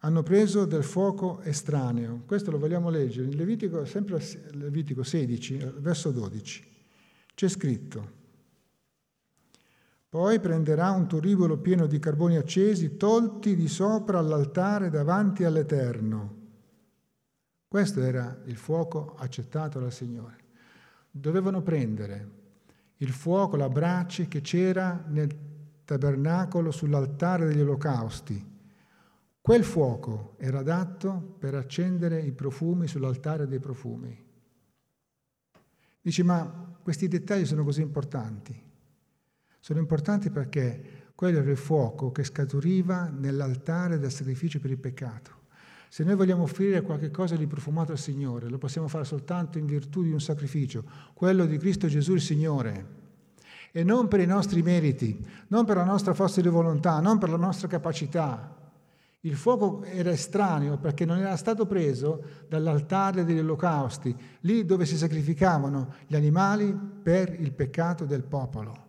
hanno 0.00 0.22
preso 0.22 0.66
del 0.66 0.84
fuoco 0.84 1.40
estraneo. 1.40 2.24
Questo 2.26 2.50
lo 2.50 2.58
vogliamo 2.58 2.90
leggere 2.90 3.28
in 3.28 3.34
Levitico, 3.34 3.82
sempre 3.86 4.22
Levitico 4.50 5.04
16, 5.04 5.72
verso 5.78 6.10
12. 6.10 6.68
C'è 7.34 7.48
scritto, 7.48 8.10
Poi 10.10 10.38
prenderà 10.38 10.90
un 10.90 11.08
turibolo 11.08 11.56
pieno 11.56 11.86
di 11.86 11.98
carboni 11.98 12.36
accesi, 12.36 12.98
tolti 12.98 13.56
di 13.56 13.68
sopra 13.68 14.18
all'altare 14.18 14.90
davanti 14.90 15.44
all'Eterno. 15.44 16.36
Questo 17.66 18.02
era 18.02 18.38
il 18.44 18.56
fuoco 18.56 19.14
accettato 19.16 19.80
dal 19.80 19.94
Signore. 19.94 20.36
Dovevano 21.10 21.62
prendere 21.62 22.39
il 23.00 23.12
fuoco, 23.12 23.56
la 23.56 23.68
brace 23.68 24.28
che 24.28 24.40
c'era 24.40 25.04
nel 25.08 25.34
tabernacolo 25.84 26.70
sull'altare 26.70 27.46
degli 27.46 27.60
olocausti. 27.60 28.48
Quel 29.40 29.64
fuoco 29.64 30.34
era 30.38 30.58
adatto 30.58 31.36
per 31.38 31.54
accendere 31.54 32.20
i 32.20 32.32
profumi 32.32 32.86
sull'altare 32.86 33.46
dei 33.46 33.58
profumi. 33.58 34.28
Dici, 36.02 36.22
ma 36.22 36.76
questi 36.82 37.08
dettagli 37.08 37.46
sono 37.46 37.64
così 37.64 37.80
importanti? 37.80 38.68
Sono 39.58 39.78
importanti 39.78 40.30
perché 40.30 41.12
quello 41.14 41.38
era 41.38 41.50
il 41.50 41.56
fuoco 41.56 42.12
che 42.12 42.24
scaturiva 42.24 43.08
nell'altare 43.08 43.98
del 43.98 44.10
sacrificio 44.10 44.60
per 44.60 44.70
il 44.70 44.78
peccato. 44.78 45.38
Se 45.92 46.04
noi 46.04 46.14
vogliamo 46.14 46.44
offrire 46.44 46.82
qualcosa 46.82 47.34
di 47.34 47.48
profumato 47.48 47.90
al 47.90 47.98
Signore, 47.98 48.48
lo 48.48 48.58
possiamo 48.58 48.86
fare 48.86 49.04
soltanto 49.04 49.58
in 49.58 49.66
virtù 49.66 50.04
di 50.04 50.12
un 50.12 50.20
sacrificio, 50.20 50.84
quello 51.14 51.46
di 51.46 51.58
Cristo 51.58 51.88
Gesù 51.88 52.14
il 52.14 52.20
Signore. 52.20 52.86
E 53.72 53.82
non 53.82 54.06
per 54.06 54.20
i 54.20 54.26
nostri 54.26 54.62
meriti, 54.62 55.18
non 55.48 55.64
per 55.64 55.78
la 55.78 55.84
nostra 55.84 56.14
forza 56.14 56.40
di 56.40 56.46
volontà, 56.46 57.00
non 57.00 57.18
per 57.18 57.30
la 57.30 57.36
nostra 57.36 57.66
capacità. 57.66 58.56
Il 59.22 59.34
fuoco 59.34 59.82
era 59.82 60.12
estraneo 60.12 60.78
perché 60.78 61.04
non 61.04 61.18
era 61.18 61.34
stato 61.34 61.66
preso 61.66 62.22
dall'altare 62.48 63.24
degli 63.24 63.40
olocausti, 63.40 64.14
lì 64.42 64.64
dove 64.64 64.86
si 64.86 64.96
sacrificavano 64.96 65.94
gli 66.06 66.14
animali 66.14 66.72
per 66.72 67.34
il 67.36 67.50
peccato 67.50 68.04
del 68.04 68.22
popolo 68.22 68.86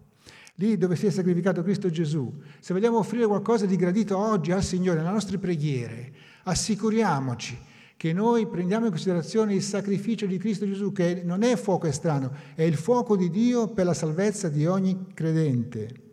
lì 0.55 0.77
dove 0.77 0.95
si 0.95 1.07
è 1.07 1.09
sacrificato 1.09 1.63
Cristo 1.63 1.89
Gesù, 1.89 2.31
se 2.59 2.73
vogliamo 2.73 2.99
offrire 2.99 3.25
qualcosa 3.25 3.65
di 3.65 3.75
gradito 3.75 4.15
oggi 4.15 4.51
al 4.51 4.61
Signore, 4.61 4.99
nelle 4.99 5.11
nostre 5.11 5.39
preghiere, 5.39 6.13
assicuriamoci 6.43 7.69
che 8.01 8.13
noi 8.13 8.47
prendiamo 8.47 8.85
in 8.85 8.91
considerazione 8.91 9.53
il 9.53 9.61
sacrificio 9.61 10.25
di 10.25 10.39
Cristo 10.39 10.65
Gesù, 10.65 10.91
che 10.91 11.21
non 11.23 11.43
è 11.43 11.55
fuoco 11.55 11.85
estraneo, 11.85 12.31
è 12.55 12.63
il 12.63 12.75
fuoco 12.75 13.15
di 13.15 13.29
Dio 13.29 13.67
per 13.67 13.85
la 13.85 13.93
salvezza 13.93 14.49
di 14.49 14.65
ogni 14.65 15.13
credente. 15.13 16.09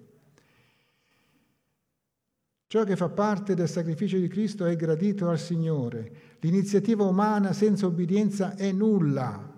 Ciò 2.67 2.85
che 2.85 2.97
fa 2.97 3.09
parte 3.09 3.55
del 3.55 3.71
sacrificio 3.71 4.19
di 4.19 4.29
Cristo 4.29 4.67
è 4.67 4.77
gradito 4.77 5.31
al 5.31 5.39
Signore. 5.39 6.37
L'iniziativa 6.41 7.05
umana 7.05 7.55
senza 7.55 7.87
obbedienza 7.87 8.55
è 8.55 8.71
nulla. 8.71 9.51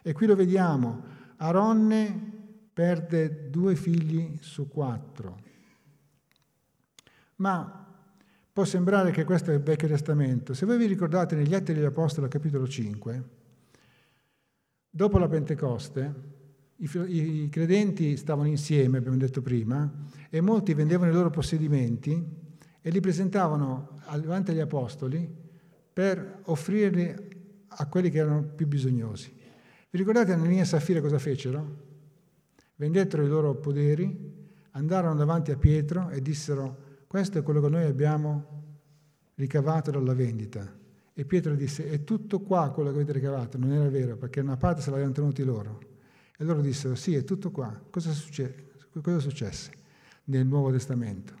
E 0.00 0.12
qui 0.12 0.28
lo 0.28 0.36
vediamo. 0.36 1.02
Aronne 1.38 2.32
perde 2.72 3.50
due 3.50 3.74
figli 3.74 4.38
su 4.40 4.68
quattro. 4.68 5.40
Ma 7.36 7.93
può 8.54 8.64
sembrare 8.64 9.10
che 9.10 9.24
questo 9.24 9.50
è 9.50 9.54
il 9.54 9.62
Vecchio 9.62 9.88
Testamento. 9.88 10.54
Se 10.54 10.64
voi 10.64 10.78
vi 10.78 10.86
ricordate 10.86 11.34
negli 11.34 11.52
Atti 11.52 11.74
degli 11.74 11.84
Apostoli, 11.84 12.28
capitolo 12.28 12.68
5, 12.68 13.22
dopo 14.88 15.18
la 15.18 15.26
Pentecoste, 15.26 16.14
i, 16.76 17.48
credenti 17.50 18.16
stavano 18.16 18.46
insieme, 18.46 18.98
abbiamo 18.98 19.16
detto 19.16 19.42
prima, 19.42 19.92
e 20.30 20.40
molti 20.40 20.72
vendevano 20.72 21.10
i 21.10 21.14
loro 21.14 21.30
possedimenti 21.30 22.24
e 22.80 22.90
li 22.90 23.00
presentavano 23.00 23.98
davanti 24.20 24.52
agli 24.52 24.60
Apostoli 24.60 25.28
per 25.92 26.42
offrirli 26.44 27.12
a 27.66 27.88
quelli 27.88 28.08
che 28.08 28.18
erano 28.18 28.44
più 28.44 28.68
bisognosi. 28.68 29.32
Vi 29.90 29.98
ricordate 29.98 30.32
Anania 30.32 30.62
e 30.62 30.66
Safira 30.66 31.00
cosa 31.00 31.18
fecero? 31.18 31.82
vendettero 32.76 33.24
i 33.24 33.28
loro 33.28 33.56
poderi, 33.56 34.32
andarono 34.72 35.16
davanti 35.16 35.50
a 35.50 35.56
Pietro 35.56 36.10
e 36.10 36.20
dissero, 36.20 36.83
questo 37.14 37.38
è 37.38 37.42
quello 37.44 37.60
che 37.60 37.68
noi 37.68 37.84
abbiamo 37.84 38.44
ricavato 39.36 39.92
dalla 39.92 40.14
vendita. 40.14 40.68
E 41.12 41.24
Pietro 41.24 41.54
disse, 41.54 41.88
è 41.88 42.02
tutto 42.02 42.40
qua 42.40 42.72
quello 42.72 42.90
che 42.90 42.96
avete 42.96 43.12
ricavato, 43.12 43.56
non 43.56 43.70
era 43.70 43.88
vero, 43.88 44.16
perché 44.16 44.40
una 44.40 44.56
parte 44.56 44.82
se 44.82 44.90
l'avevano 44.90 45.14
tenuti 45.14 45.44
loro. 45.44 45.78
E 46.36 46.42
loro 46.42 46.60
dissero, 46.60 46.96
sì, 46.96 47.14
è 47.14 47.22
tutto 47.22 47.52
qua. 47.52 47.80
Cosa, 47.88 48.10
succe- 48.10 48.72
cosa 49.00 49.20
successe 49.20 49.70
nel 50.24 50.44
Nuovo 50.44 50.72
Testamento? 50.72 51.34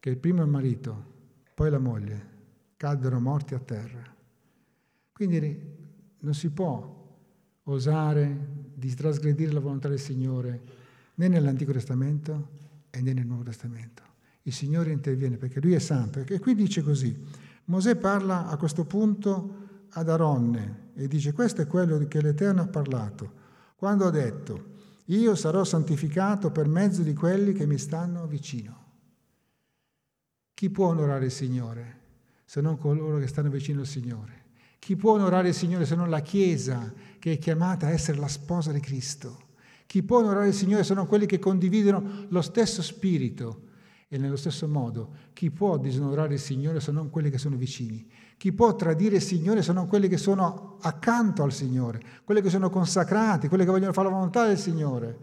Che 0.00 0.08
il 0.08 0.16
primo 0.16 0.40
il 0.40 0.48
marito, 0.48 1.04
poi 1.52 1.68
la 1.68 1.78
moglie, 1.78 2.26
caddero 2.78 3.20
morti 3.20 3.52
a 3.52 3.58
terra. 3.58 4.02
Quindi 5.12 5.76
non 6.20 6.32
si 6.32 6.48
può 6.48 7.06
osare 7.64 8.48
di 8.72 8.94
trasgredire 8.94 9.52
la 9.52 9.60
volontà 9.60 9.90
del 9.90 10.00
Signore 10.00 10.62
né 11.16 11.28
nell'Antico 11.28 11.72
Testamento 11.72 12.56
e 13.06 13.14
nel 13.14 13.26
Nuovo 13.26 13.44
Testamento. 13.44 14.02
Il 14.42 14.52
Signore 14.52 14.90
interviene 14.90 15.36
perché 15.36 15.60
Lui 15.60 15.74
è 15.74 15.78
santo. 15.78 16.20
E 16.20 16.38
qui 16.38 16.54
dice 16.54 16.82
così, 16.82 17.16
Mosè 17.66 17.96
parla 17.96 18.48
a 18.48 18.56
questo 18.56 18.84
punto 18.84 19.66
ad 19.90 20.08
Aronne 20.08 20.90
e 20.94 21.06
dice 21.06 21.32
questo 21.32 21.62
è 21.62 21.66
quello 21.66 21.98
che 22.06 22.20
l'Eterno 22.20 22.62
ha 22.62 22.66
parlato, 22.66 23.32
quando 23.76 24.06
ha 24.06 24.10
detto 24.10 24.76
io 25.06 25.34
sarò 25.34 25.64
santificato 25.64 26.50
per 26.50 26.66
mezzo 26.66 27.02
di 27.02 27.14
quelli 27.14 27.52
che 27.52 27.66
mi 27.66 27.78
stanno 27.78 28.26
vicino. 28.26 28.86
Chi 30.52 30.70
può 30.70 30.88
onorare 30.88 31.26
il 31.26 31.30
Signore 31.30 31.96
se 32.44 32.60
non 32.60 32.76
coloro 32.78 33.18
che 33.18 33.26
stanno 33.26 33.48
vicino 33.48 33.80
al 33.80 33.86
Signore? 33.86 34.44
Chi 34.78 34.96
può 34.96 35.12
onorare 35.12 35.48
il 35.48 35.54
Signore 35.54 35.86
se 35.86 35.94
non 35.94 36.10
la 36.10 36.20
Chiesa 36.20 36.92
che 37.18 37.32
è 37.32 37.38
chiamata 37.38 37.86
a 37.86 37.90
essere 37.90 38.18
la 38.18 38.28
sposa 38.28 38.72
di 38.72 38.80
Cristo? 38.80 39.46
Chi 39.88 40.02
può 40.02 40.18
onorare 40.18 40.48
il 40.48 40.52
Signore 40.52 40.84
se 40.84 40.92
non 40.92 41.06
quelli 41.06 41.24
che 41.24 41.38
condividono 41.38 42.26
lo 42.28 42.42
stesso 42.42 42.82
spirito? 42.82 43.62
E 44.06 44.18
nello 44.18 44.36
stesso 44.36 44.68
modo, 44.68 45.14
chi 45.32 45.50
può 45.50 45.78
disonorare 45.78 46.34
il 46.34 46.40
Signore 46.40 46.78
se 46.78 46.92
non 46.92 47.08
quelli 47.08 47.30
che 47.30 47.38
sono 47.38 47.56
vicini? 47.56 48.06
Chi 48.36 48.52
può 48.52 48.76
tradire 48.76 49.16
il 49.16 49.22
Signore 49.22 49.62
se 49.62 49.72
non 49.72 49.86
quelli 49.86 50.08
che 50.08 50.18
sono 50.18 50.76
accanto 50.82 51.42
al 51.42 51.54
Signore, 51.54 52.02
quelli 52.22 52.42
che 52.42 52.50
sono 52.50 52.68
consacrati, 52.68 53.48
quelli 53.48 53.64
che 53.64 53.70
vogliono 53.70 53.94
fare 53.94 54.08
la 54.08 54.14
volontà 54.14 54.46
del 54.46 54.58
Signore? 54.58 55.18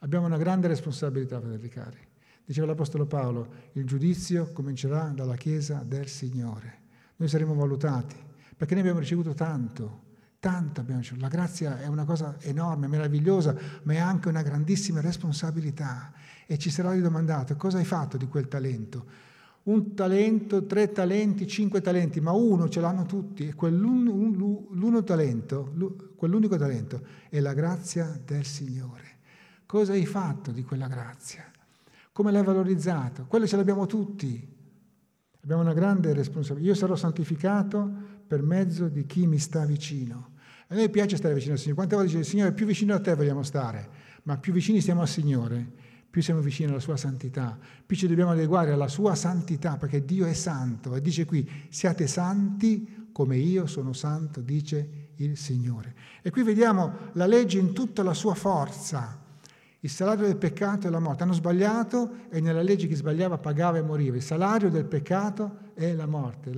Abbiamo 0.00 0.26
una 0.26 0.38
grande 0.38 0.66
responsabilità, 0.66 1.38
fratelli 1.38 1.68
cari. 1.68 1.98
Diceva 2.44 2.66
l'Apostolo 2.66 3.06
Paolo, 3.06 3.48
il 3.74 3.84
giudizio 3.84 4.50
comincerà 4.52 5.12
dalla 5.14 5.36
Chiesa 5.36 5.84
del 5.86 6.08
Signore. 6.08 6.78
Noi 7.14 7.28
saremo 7.28 7.54
valutati 7.54 8.16
perché 8.56 8.74
noi 8.74 8.82
abbiamo 8.82 8.98
ricevuto 8.98 9.34
tanto, 9.34 10.08
tanto 10.40 10.80
abbiamo 10.80 11.00
ricevuto. 11.00 11.24
La 11.24 11.30
grazia 11.30 11.78
è 11.78 11.86
una 11.86 12.04
cosa 12.04 12.36
enorme, 12.40 12.88
meravigliosa, 12.88 13.54
ma 13.82 13.92
è 13.92 13.98
anche 13.98 14.28
una 14.28 14.42
grandissima 14.42 15.00
responsabilità 15.00 16.12
e 16.46 16.58
ci 16.58 16.70
sarà 16.70 16.92
ridomandato 16.92 17.54
cosa 17.56 17.78
hai 17.78 17.84
fatto 17.84 18.16
di 18.16 18.26
quel 18.26 18.48
talento. 18.48 19.28
Un 19.62 19.94
talento, 19.94 20.64
tre 20.64 20.90
talenti, 20.90 21.46
cinque 21.46 21.82
talenti, 21.82 22.20
ma 22.20 22.32
uno 22.32 22.70
ce 22.70 22.80
l'hanno 22.80 23.04
tutti 23.04 23.46
e 23.46 23.54
quell'uno 23.54 25.04
talento, 25.04 25.72
quell'unico 26.16 26.56
talento 26.56 27.02
è 27.28 27.38
la 27.40 27.52
grazia 27.52 28.18
del 28.24 28.46
Signore. 28.46 29.18
Cosa 29.66 29.92
hai 29.92 30.06
fatto 30.06 30.50
di 30.50 30.64
quella 30.64 30.88
grazia? 30.88 31.44
Come 32.12 32.32
l'hai 32.32 32.42
valorizzato? 32.42 33.26
Quello 33.28 33.46
ce 33.46 33.56
l'abbiamo 33.56 33.84
tutti. 33.86 34.56
Abbiamo 35.42 35.62
una 35.62 35.74
grande 35.74 36.12
responsabilità. 36.12 36.70
Io 36.70 36.74
sarò 36.74 36.96
santificato 36.96 38.09
per 38.30 38.42
mezzo 38.44 38.86
di 38.86 39.06
chi 39.06 39.26
mi 39.26 39.40
sta 39.40 39.64
vicino. 39.64 40.34
A 40.68 40.76
noi 40.76 40.88
piace 40.88 41.16
stare 41.16 41.34
vicino 41.34 41.54
al 41.54 41.58
Signore. 41.58 41.74
Quante 41.74 41.96
volte 41.96 42.12
dice, 42.12 42.30
Signore, 42.30 42.52
più 42.52 42.64
vicino 42.64 42.94
a 42.94 43.00
te 43.00 43.12
vogliamo 43.16 43.42
stare, 43.42 43.88
ma 44.22 44.38
più 44.38 44.52
vicini 44.52 44.80
stiamo 44.80 45.00
al 45.00 45.08
Signore, 45.08 45.68
più 46.08 46.22
siamo 46.22 46.38
vicini 46.38 46.70
alla 46.70 46.78
sua 46.78 46.96
santità, 46.96 47.58
più 47.84 47.96
ci 47.96 48.06
dobbiamo 48.06 48.30
adeguare 48.30 48.70
alla 48.70 48.86
sua 48.86 49.16
santità, 49.16 49.76
perché 49.76 50.04
Dio 50.04 50.26
è 50.26 50.32
santo. 50.32 50.94
E 50.94 51.00
dice 51.00 51.24
qui, 51.24 51.50
siate 51.70 52.06
santi 52.06 53.08
come 53.10 53.36
io 53.36 53.66
sono 53.66 53.92
santo, 53.92 54.40
dice 54.40 55.08
il 55.16 55.36
Signore. 55.36 55.96
E 56.22 56.30
qui 56.30 56.44
vediamo 56.44 57.10
la 57.14 57.26
legge 57.26 57.58
in 57.58 57.72
tutta 57.72 58.04
la 58.04 58.14
sua 58.14 58.34
forza. 58.34 59.19
Il 59.80 59.90
salario 59.90 60.26
del 60.26 60.36
peccato 60.36 60.86
è 60.86 60.90
la 60.90 60.98
morte. 60.98 61.22
Hanno 61.22 61.32
sbagliato 61.32 62.28
e 62.28 62.40
nella 62.40 62.62
legge 62.62 62.86
chi 62.86 62.94
sbagliava 62.94 63.38
pagava 63.38 63.78
e 63.78 63.82
moriva. 63.82 64.16
Il 64.16 64.22
salario 64.22 64.68
del 64.68 64.84
peccato 64.84 65.72
è 65.74 65.94
la 65.94 66.06
morte. 66.06 66.52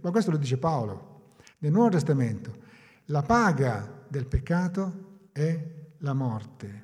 Ma 0.00 0.10
questo 0.10 0.30
lo 0.30 0.36
dice 0.36 0.58
Paolo 0.58 1.32
nel 1.58 1.72
Nuovo 1.72 1.90
Testamento. 1.90 2.66
La 3.06 3.22
paga 3.22 4.04
del 4.06 4.26
peccato 4.26 5.26
è 5.32 5.66
la 5.98 6.12
morte. 6.12 6.82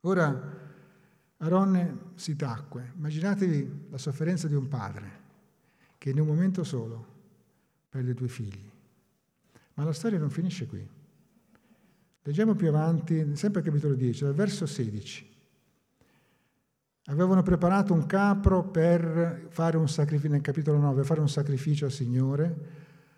Ora 0.00 0.58
Aronne 1.38 1.98
si 2.16 2.34
tacque. 2.34 2.92
Immaginatevi 2.96 3.86
la 3.90 3.98
sofferenza 3.98 4.48
di 4.48 4.54
un 4.54 4.68
padre 4.68 5.18
che 5.96 6.10
in 6.10 6.18
un 6.18 6.26
momento 6.26 6.64
solo 6.64 7.06
perde 7.88 8.14
due 8.14 8.28
figli. 8.28 8.68
Ma 9.74 9.84
la 9.84 9.92
storia 9.92 10.18
non 10.18 10.30
finisce 10.30 10.66
qui. 10.66 10.98
Leggiamo 12.22 12.54
più 12.54 12.68
avanti, 12.68 13.34
sempre 13.34 13.62
capitolo 13.62 13.94
10, 13.94 14.24
dal 14.24 14.34
verso 14.34 14.66
16. 14.66 15.38
Avevano 17.06 17.42
preparato 17.42 17.94
un 17.94 18.04
capro 18.04 18.68
per 18.68 19.46
fare 19.48 19.78
un 19.78 19.88
sacrificio, 19.88 20.30
nel 20.30 20.42
capitolo 20.42 20.76
9, 20.78 20.96
per 20.96 21.06
fare 21.06 21.20
un 21.20 21.30
sacrificio 21.30 21.86
al 21.86 21.92
Signore, 21.92 22.54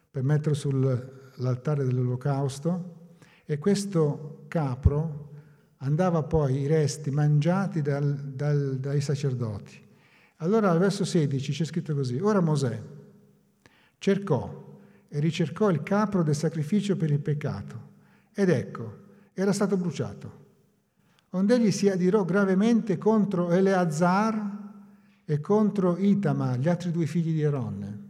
per 0.09 0.23
metterlo 0.23 0.55
sull'altare 0.55 1.85
dell'olocausto, 1.85 3.17
e 3.45 3.59
questo 3.59 4.45
capro 4.47 5.31
andava 5.79 6.23
poi 6.23 6.61
i 6.61 6.67
resti 6.69 7.11
mangiati 7.11 7.83
dal, 7.83 8.15
dal, 8.15 8.79
dai 8.79 9.01
sacerdoti. 9.01 9.85
Allora 10.37 10.71
al 10.71 10.79
verso 10.79 11.05
16 11.05 11.53
c'è 11.53 11.65
scritto 11.65 11.93
così, 11.93 12.21
ora 12.21 12.41
Mosè 12.41 12.81
cercò 13.99 14.79
e 15.09 15.19
ricercò 15.19 15.71
il 15.71 15.83
capro 15.83 16.23
del 16.23 16.37
sacrificio 16.37 16.97
per 16.97 17.11
il 17.11 17.21
peccato 17.21 17.91
ed 18.35 18.49
ecco, 18.49 19.01
era 19.35 19.53
stato 19.53 19.77
bruciato. 19.77 20.41
Onde 21.31 21.55
egli 21.55 21.71
si 21.71 21.89
adirò 21.89 22.25
gravemente 22.25 22.99
contro 22.99 23.51
Eleazar 23.51 24.61
e 25.25 25.41
contro 25.41 25.97
Itama, 25.97 26.57
gli 26.57 26.69
altri 26.69 26.91
due 26.91 27.07
figli 27.07 27.33
di 27.33 27.45
Aronne. 27.45 28.01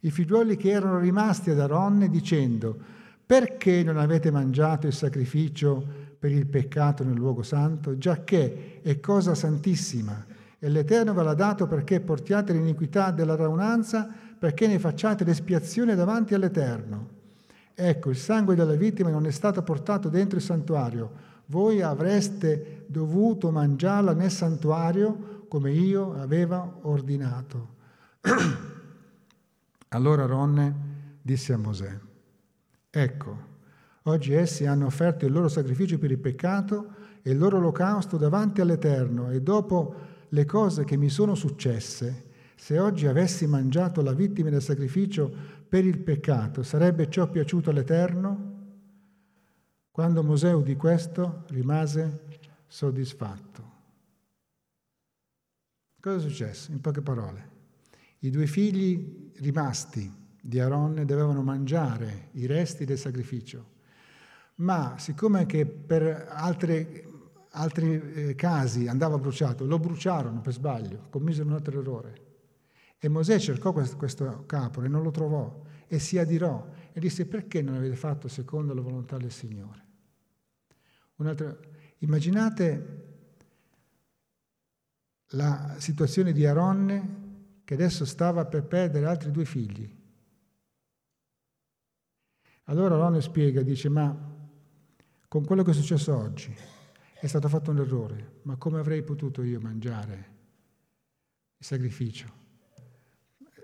I 0.00 0.10
figliuoli 0.10 0.56
che 0.56 0.70
erano 0.70 0.98
rimasti 0.98 1.50
ad 1.50 1.60
Aronne 1.60 2.10
dicendo, 2.10 2.76
perché 3.24 3.82
non 3.82 3.96
avete 3.96 4.30
mangiato 4.30 4.86
il 4.86 4.92
sacrificio 4.92 5.82
per 6.18 6.30
il 6.30 6.46
peccato 6.46 7.04
nel 7.04 7.16
luogo 7.16 7.42
santo, 7.42 7.96
giacché 7.96 8.80
è 8.82 9.00
cosa 9.00 9.34
santissima 9.34 10.24
e 10.64 10.68
l'Eterno 10.70 11.12
ve 11.12 11.22
l'ha 11.22 11.34
dato 11.34 11.66
perché 11.66 12.00
portiate 12.00 12.54
l'iniquità 12.54 13.10
della 13.10 13.36
raunanza, 13.36 14.08
perché 14.38 14.66
ne 14.66 14.78
facciate 14.78 15.22
l'espiazione 15.22 15.94
davanti 15.94 16.32
all'Eterno. 16.32 17.13
Ecco, 17.74 18.10
il 18.10 18.16
sangue 18.16 18.54
della 18.54 18.74
vittima 18.74 19.10
non 19.10 19.26
è 19.26 19.30
stato 19.30 19.62
portato 19.62 20.08
dentro 20.08 20.38
il 20.38 20.44
santuario, 20.44 21.32
voi 21.46 21.82
avreste 21.82 22.84
dovuto 22.86 23.50
mangiarla 23.50 24.12
nel 24.12 24.30
santuario 24.30 25.44
come 25.48 25.72
io 25.72 26.14
avevo 26.20 26.78
ordinato. 26.82 27.68
allora 29.88 30.26
Ronne 30.26 30.74
disse 31.20 31.52
a 31.52 31.58
Mosè, 31.58 31.98
ecco, 32.90 33.52
Oggi 34.06 34.34
essi 34.34 34.66
hanno 34.66 34.84
offerto 34.84 35.24
il 35.24 35.32
loro 35.32 35.48
sacrificio 35.48 35.96
per 35.96 36.10
il 36.10 36.18
peccato 36.18 36.88
e 37.22 37.30
il 37.30 37.38
loro 37.38 37.56
olocausto 37.56 38.18
davanti 38.18 38.60
all'Eterno 38.60 39.30
e 39.30 39.40
dopo 39.40 39.94
le 40.28 40.44
cose 40.44 40.84
che 40.84 40.98
mi 40.98 41.08
sono 41.08 41.34
successe, 41.34 42.24
se 42.54 42.78
oggi 42.78 43.06
avessi 43.06 43.46
mangiato 43.46 44.02
la 44.02 44.12
vittima 44.12 44.50
del 44.50 44.60
sacrificio 44.60 45.32
per 45.74 45.84
il 45.84 45.98
peccato, 45.98 46.62
sarebbe 46.62 47.10
ciò 47.10 47.28
piaciuto 47.28 47.70
all'Eterno? 47.70 48.52
Quando 49.90 50.22
Mosè 50.22 50.52
udì 50.52 50.76
questo, 50.76 51.42
rimase 51.48 52.28
soddisfatto. 52.68 53.72
Cosa 56.00 56.18
è 56.18 56.20
successo? 56.20 56.70
In 56.70 56.80
poche 56.80 57.02
parole. 57.02 57.50
I 58.20 58.30
due 58.30 58.46
figli 58.46 59.32
rimasti 59.38 60.08
di 60.40 60.60
Aaron 60.60 60.94
dovevano 61.04 61.42
mangiare 61.42 62.28
i 62.34 62.46
resti 62.46 62.84
del 62.84 62.98
sacrificio 62.98 63.72
ma 64.56 64.94
siccome 64.98 65.44
che 65.44 65.66
per 65.66 66.28
altre, 66.30 67.04
altri 67.50 68.12
eh, 68.12 68.34
casi 68.36 68.86
andava 68.86 69.18
bruciato, 69.18 69.64
lo 69.64 69.80
bruciarono 69.80 70.40
per 70.40 70.52
sbaglio, 70.52 71.08
commisero 71.10 71.48
un 71.48 71.54
altro 71.54 71.80
errore. 71.80 72.22
E 72.96 73.08
Mosè 73.08 73.40
cercò 73.40 73.72
questo, 73.72 74.44
capro 74.46 74.84
e 74.84 74.88
non 74.88 75.02
lo 75.02 75.10
trovò 75.10 75.63
e 75.86 75.98
si 75.98 76.18
adirò 76.18 76.68
e 76.92 77.00
disse 77.00 77.26
perché 77.26 77.62
non 77.62 77.74
avete 77.74 77.96
fatto 77.96 78.28
secondo 78.28 78.74
la 78.74 78.80
volontà 78.80 79.16
del 79.16 79.32
Signore? 79.32 79.82
Un'altra, 81.16 81.56
immaginate 81.98 83.12
la 85.28 85.76
situazione 85.78 86.32
di 86.32 86.46
Aronne 86.46 87.22
che 87.64 87.74
adesso 87.74 88.04
stava 88.04 88.44
per 88.44 88.64
perdere 88.64 89.06
altri 89.06 89.30
due 89.30 89.44
figli. 89.44 90.02
Allora 92.64 92.94
Aronne 92.94 93.20
spiega, 93.20 93.62
dice 93.62 93.88
ma 93.88 94.32
con 95.28 95.44
quello 95.44 95.62
che 95.62 95.70
è 95.70 95.74
successo 95.74 96.16
oggi 96.16 96.54
è 97.20 97.26
stato 97.26 97.48
fatto 97.48 97.70
un 97.70 97.78
errore, 97.78 98.40
ma 98.42 98.56
come 98.56 98.78
avrei 98.78 99.02
potuto 99.02 99.42
io 99.42 99.60
mangiare 99.60 100.32
il 101.56 101.64
sacrificio? 101.64 102.42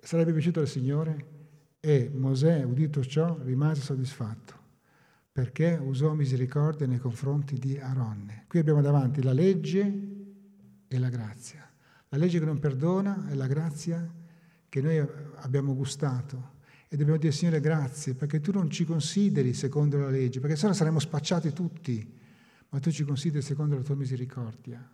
Sarebbe 0.00 0.32
piaciuto 0.32 0.60
al 0.60 0.68
Signore? 0.68 1.39
E 1.80 2.10
Mosè, 2.12 2.62
udito 2.62 3.02
ciò, 3.02 3.38
rimase 3.42 3.80
soddisfatto 3.80 4.58
perché 5.32 5.78
usò 5.80 6.12
misericordia 6.12 6.86
nei 6.86 6.98
confronti 6.98 7.56
di 7.56 7.78
Aronne. 7.78 8.44
Qui 8.48 8.58
abbiamo 8.58 8.82
davanti 8.82 9.22
la 9.22 9.32
legge 9.32 10.08
e 10.86 10.98
la 10.98 11.08
grazia. 11.08 11.66
La 12.08 12.18
legge 12.18 12.38
che 12.38 12.44
non 12.44 12.58
perdona 12.58 13.28
è 13.28 13.34
la 13.34 13.46
grazia 13.46 14.06
che 14.68 14.80
noi 14.82 14.98
abbiamo 15.36 15.74
gustato 15.74 16.58
e 16.88 16.96
dobbiamo 16.96 17.18
dire, 17.18 17.32
Signore, 17.32 17.60
grazie, 17.60 18.14
perché 18.14 18.40
tu 18.40 18.50
non 18.50 18.68
ci 18.68 18.84
consideri 18.84 19.54
secondo 19.54 19.98
la 19.98 20.10
legge, 20.10 20.40
perché 20.40 20.56
sennò 20.56 20.72
saremmo 20.72 20.98
spacciati 20.98 21.52
tutti, 21.52 22.18
ma 22.70 22.80
tu 22.80 22.90
ci 22.90 23.04
consideri 23.04 23.42
secondo 23.42 23.76
la 23.76 23.82
tua 23.82 23.94
misericordia. 23.94 24.84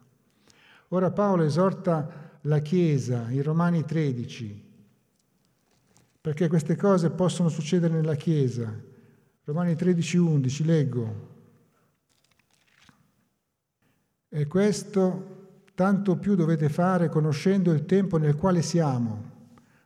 Ora 0.89 1.11
Paolo 1.11 1.43
esorta 1.43 2.39
la 2.43 2.61
Chiesa 2.61 3.31
in 3.31 3.43
Romani 3.43 3.85
13, 3.85 4.66
perché 6.27 6.49
queste 6.49 6.75
cose 6.75 7.11
possono 7.11 7.49
succedere 7.49 7.95
nella 7.95 8.17
Chiesa. 8.17 8.69
Romani 9.45 9.77
13, 9.77 10.17
11, 10.17 10.65
leggo. 10.65 11.29
E 14.29 14.47
questo 14.49 15.61
tanto 15.77 16.17
più 16.17 16.35
dovete 16.35 16.69
fare 16.69 17.09
conoscendo 17.09 17.71
il 17.71 17.87
tempo 17.87 18.17
nel 18.17 18.35
quale 18.35 18.61
siamo 18.63 19.35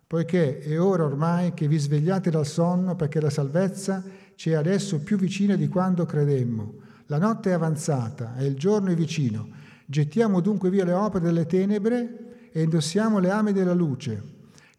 poiché 0.07 0.61
è 0.61 0.81
ora 0.81 1.05
ormai 1.05 1.53
che 1.53 1.69
vi 1.69 1.77
svegliate 1.77 2.31
dal 2.31 2.47
sonno 2.47 2.97
perché 2.97 3.21
la 3.21 3.29
salvezza 3.29 4.03
ci 4.35 4.49
è 4.49 4.55
adesso 4.55 5.01
più 5.01 5.19
vicina 5.19 5.57
di 5.57 5.69
quando 5.69 6.07
credemmo. 6.07 6.75
La 7.09 7.19
notte 7.19 7.51
è 7.51 7.53
avanzata 7.53 8.35
e 8.37 8.47
il 8.47 8.57
giorno 8.57 8.89
è 8.89 8.95
vicino. 8.95 9.47
Gettiamo 9.85 10.41
dunque 10.41 10.71
via 10.71 10.87
le 10.87 10.95
opere 10.95 11.27
delle 11.27 11.45
tenebre 11.45 12.49
e 12.51 12.63
indossiamo 12.63 13.19
le 13.19 13.31
ame 13.31 13.53
della 13.53 13.75
luce. 13.75 14.30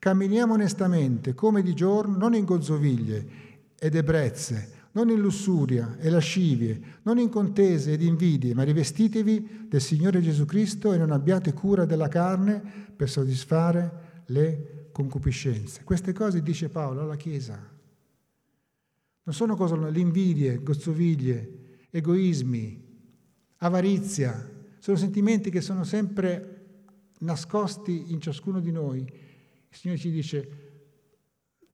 Camminiamo 0.02 0.56
onestamente, 0.56 1.36
come 1.36 1.62
di 1.62 1.76
giorno, 1.76 2.18
non 2.18 2.34
in 2.34 2.44
gozzoviglie 2.44 3.26
ed 3.78 3.94
ebbrezze, 3.94 4.88
non 4.94 5.12
in 5.12 5.20
lussuria 5.20 5.96
e 6.00 6.10
lascivie, 6.10 6.82
non 7.04 7.20
in 7.20 7.30
contese 7.30 7.92
ed 7.94 8.02
invidie, 8.02 8.56
ma 8.56 8.64
rivestitevi 8.64 9.68
del 9.70 9.80
Signore 9.80 10.20
Gesù 10.22 10.46
Cristo 10.46 10.92
e 10.92 10.98
non 10.98 11.12
abbiate 11.12 11.54
cura 11.54 11.86
della 11.86 12.08
carne 12.08 12.64
per 12.96 13.12
soddisfare 13.12 14.24
le 14.26 14.88
concupiscenze. 14.92 15.84
Queste 15.84 16.14
cose 16.14 16.42
dice 16.42 16.70
Paolo 16.70 17.02
alla 17.02 17.16
Chiesa. 17.16 17.60
Non 19.22 19.36
sono 19.36 19.56
cose, 19.56 19.78
le 19.78 20.00
invidie, 20.00 20.64
gozzoviglie, 20.64 21.60
egoismi, 21.92 22.84
avarizia, 23.58 24.50
sono 24.80 24.98
sentimenti 24.98 25.52
che 25.52 25.62
sono 25.62 25.84
sempre 25.84 26.62
nascosti 27.20 28.12
in 28.12 28.20
ciascuno 28.20 28.60
di 28.60 28.72
noi. 28.72 29.30
Il 29.72 29.78
Signore 29.78 30.00
ci 30.00 30.12
dice 30.12 30.50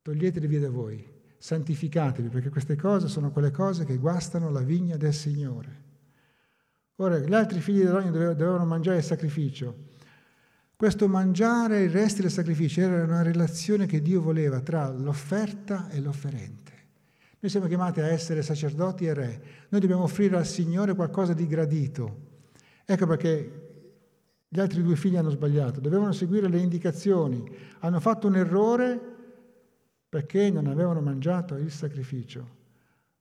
toglieteli 0.01 0.47
via 0.47 0.61
da 0.61 0.69
voi, 0.69 1.05
santificatevi, 1.37 2.29
perché 2.29 2.49
queste 2.49 2.75
cose 2.75 3.07
sono 3.07 3.31
quelle 3.31 3.51
cose 3.51 3.83
che 3.83 3.97
guastano 3.97 4.49
la 4.49 4.61
vigna 4.61 4.95
del 4.95 5.13
Signore. 5.13 5.85
Ora, 6.97 7.17
gli 7.17 7.33
altri 7.33 7.59
figli 7.59 7.79
di 7.79 7.87
Rogno 7.87 8.11
dovevano 8.11 8.65
mangiare 8.65 8.97
il 8.97 9.03
sacrificio, 9.03 9.95
questo 10.77 11.07
mangiare 11.07 11.81
i 11.81 11.87
resti 11.87 12.21
del 12.21 12.29
sacrificio 12.29 12.81
era 12.81 13.03
una 13.03 13.23
relazione 13.23 13.87
che 13.87 13.99
Dio 13.99 14.21
voleva 14.21 14.61
tra 14.61 14.91
l'offerta 14.91 15.89
e 15.89 15.99
l'offerente. 15.99 16.71
Noi 17.39 17.49
siamo 17.49 17.65
chiamati 17.65 17.99
a 17.99 18.05
essere 18.05 18.43
sacerdoti 18.43 19.07
e 19.07 19.13
re. 19.15 19.41
Noi 19.69 19.81
dobbiamo 19.81 20.03
offrire 20.03 20.37
al 20.37 20.45
Signore 20.45 20.93
qualcosa 20.93 21.33
di 21.33 21.47
gradito. 21.47 22.25
Ecco 22.85 23.07
perché 23.07 23.66
gli 24.47 24.59
altri 24.59 24.81
due 24.81 24.95
figli 24.95 25.17
hanno 25.17 25.29
sbagliato, 25.29 25.79
dovevano 25.79 26.11
seguire 26.11 26.47
le 26.47 26.59
indicazioni, 26.59 27.43
hanno 27.79 27.99
fatto 27.99 28.27
un 28.27 28.35
errore 28.35 29.15
perché 30.07 30.49
non 30.49 30.67
avevano 30.67 31.01
mangiato 31.01 31.55
il 31.55 31.71
sacrificio. 31.71 32.55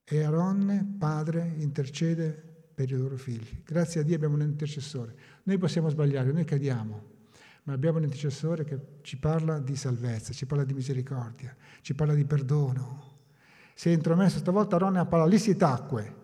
E 0.04 0.22
Aaron, 0.22 0.96
padre, 0.98 1.54
intercede 1.58 2.30
per 2.74 2.90
i 2.90 2.96
loro 2.96 3.16
figli. 3.16 3.62
Grazie 3.64 4.02
a 4.02 4.04
Dio 4.04 4.14
abbiamo 4.14 4.34
un 4.34 4.42
intercessore. 4.42 5.14
Noi 5.42 5.58
possiamo 5.58 5.88
sbagliare, 5.88 6.30
noi 6.30 6.44
cadiamo 6.44 7.14
ma 7.66 7.72
abbiamo 7.72 7.98
un 7.98 8.04
intercessore 8.04 8.64
che 8.64 8.78
ci 9.02 9.18
parla 9.18 9.58
di 9.58 9.74
salvezza, 9.74 10.32
ci 10.32 10.46
parla 10.46 10.62
di 10.62 10.72
misericordia, 10.72 11.54
ci 11.80 11.94
parla 11.94 12.14
di 12.14 12.24
perdono. 12.24 13.14
Si 13.74 13.88
è 13.88 13.92
intromesso, 13.92 14.38
stavolta 14.38 14.76
Ronne 14.76 15.04
parla, 15.06 15.26
lì 15.26 15.36
si 15.36 15.56
tacque, 15.56 16.14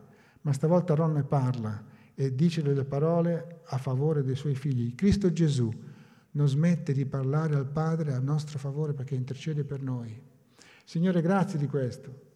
ma 0.42 0.52
stavolta 0.52 0.94
Ronne 0.94 1.24
parla 1.24 1.90
e 2.22 2.36
dice 2.36 2.62
delle 2.62 2.84
parole 2.84 3.62
a 3.64 3.78
favore 3.78 4.22
dei 4.22 4.36
suoi 4.36 4.54
figli. 4.54 4.94
Cristo 4.94 5.32
Gesù 5.32 5.68
non 6.30 6.48
smette 6.48 6.92
di 6.92 7.04
parlare 7.04 7.56
al 7.56 7.66
Padre 7.66 8.12
a 8.12 8.20
nostro 8.20 8.60
favore 8.60 8.92
perché 8.92 9.16
intercede 9.16 9.64
per 9.64 9.82
noi. 9.82 10.16
Signore, 10.84 11.20
grazie 11.20 11.58
di 11.58 11.66
questo. 11.66 12.30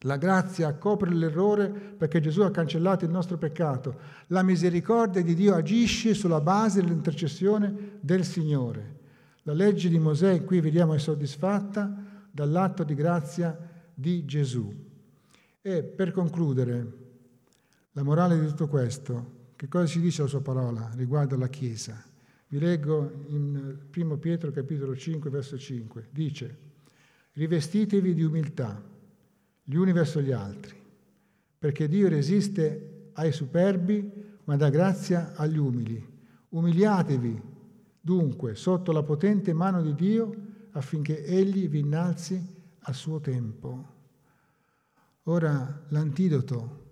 La 0.00 0.16
grazia 0.16 0.74
copre 0.76 1.12
l'errore 1.12 1.68
perché 1.68 2.20
Gesù 2.20 2.40
ha 2.40 2.50
cancellato 2.50 3.04
il 3.04 3.10
nostro 3.10 3.36
peccato. 3.36 4.00
La 4.28 4.42
misericordia 4.42 5.22
di 5.22 5.34
Dio 5.34 5.54
agisce 5.54 6.14
sulla 6.14 6.40
base 6.40 6.80
dell'intercessione 6.80 7.98
del 8.00 8.24
Signore. 8.24 8.94
La 9.42 9.52
legge 9.52 9.90
di 9.90 9.98
Mosè 9.98 10.42
qui 10.42 10.60
vediamo 10.60 10.94
è 10.94 10.98
soddisfatta 10.98 11.94
dall'atto 12.30 12.82
di 12.82 12.94
grazia 12.94 13.58
di 13.92 14.24
Gesù. 14.24 14.72
E 15.60 15.82
per 15.82 16.12
concludere, 16.12 17.04
La 17.96 18.02
morale 18.02 18.38
di 18.38 18.46
tutto 18.46 18.68
questo, 18.68 19.52
che 19.56 19.68
cosa 19.68 19.86
ci 19.86 20.00
dice 20.00 20.20
la 20.20 20.28
sua 20.28 20.42
parola 20.42 20.90
riguardo 20.96 21.34
alla 21.34 21.48
Chiesa? 21.48 22.04
Vi 22.48 22.58
leggo 22.58 23.24
in 23.28 23.86
1 23.90 24.16
Pietro 24.18 24.50
capitolo 24.50 24.94
5 24.94 25.30
verso 25.30 25.56
5. 25.56 26.08
Dice, 26.10 26.58
rivestitevi 27.32 28.12
di 28.12 28.22
umiltà 28.22 28.82
gli 29.62 29.76
uni 29.76 29.92
verso 29.92 30.20
gli 30.20 30.30
altri, 30.30 30.76
perché 31.58 31.88
Dio 31.88 32.10
resiste 32.10 33.12
ai 33.14 33.32
superbi, 33.32 34.12
ma 34.44 34.56
dà 34.56 34.68
grazia 34.68 35.32
agli 35.34 35.56
umili. 35.56 36.06
Umiliatevi 36.50 37.42
dunque 37.98 38.56
sotto 38.56 38.92
la 38.92 39.04
potente 39.04 39.54
mano 39.54 39.80
di 39.80 39.94
Dio 39.94 40.34
affinché 40.72 41.24
Egli 41.24 41.66
vi 41.66 41.78
innalzi 41.78 42.46
a 42.78 42.92
suo 42.92 43.20
tempo. 43.20 43.94
Ora 45.22 45.86
l'antidoto 45.88 46.84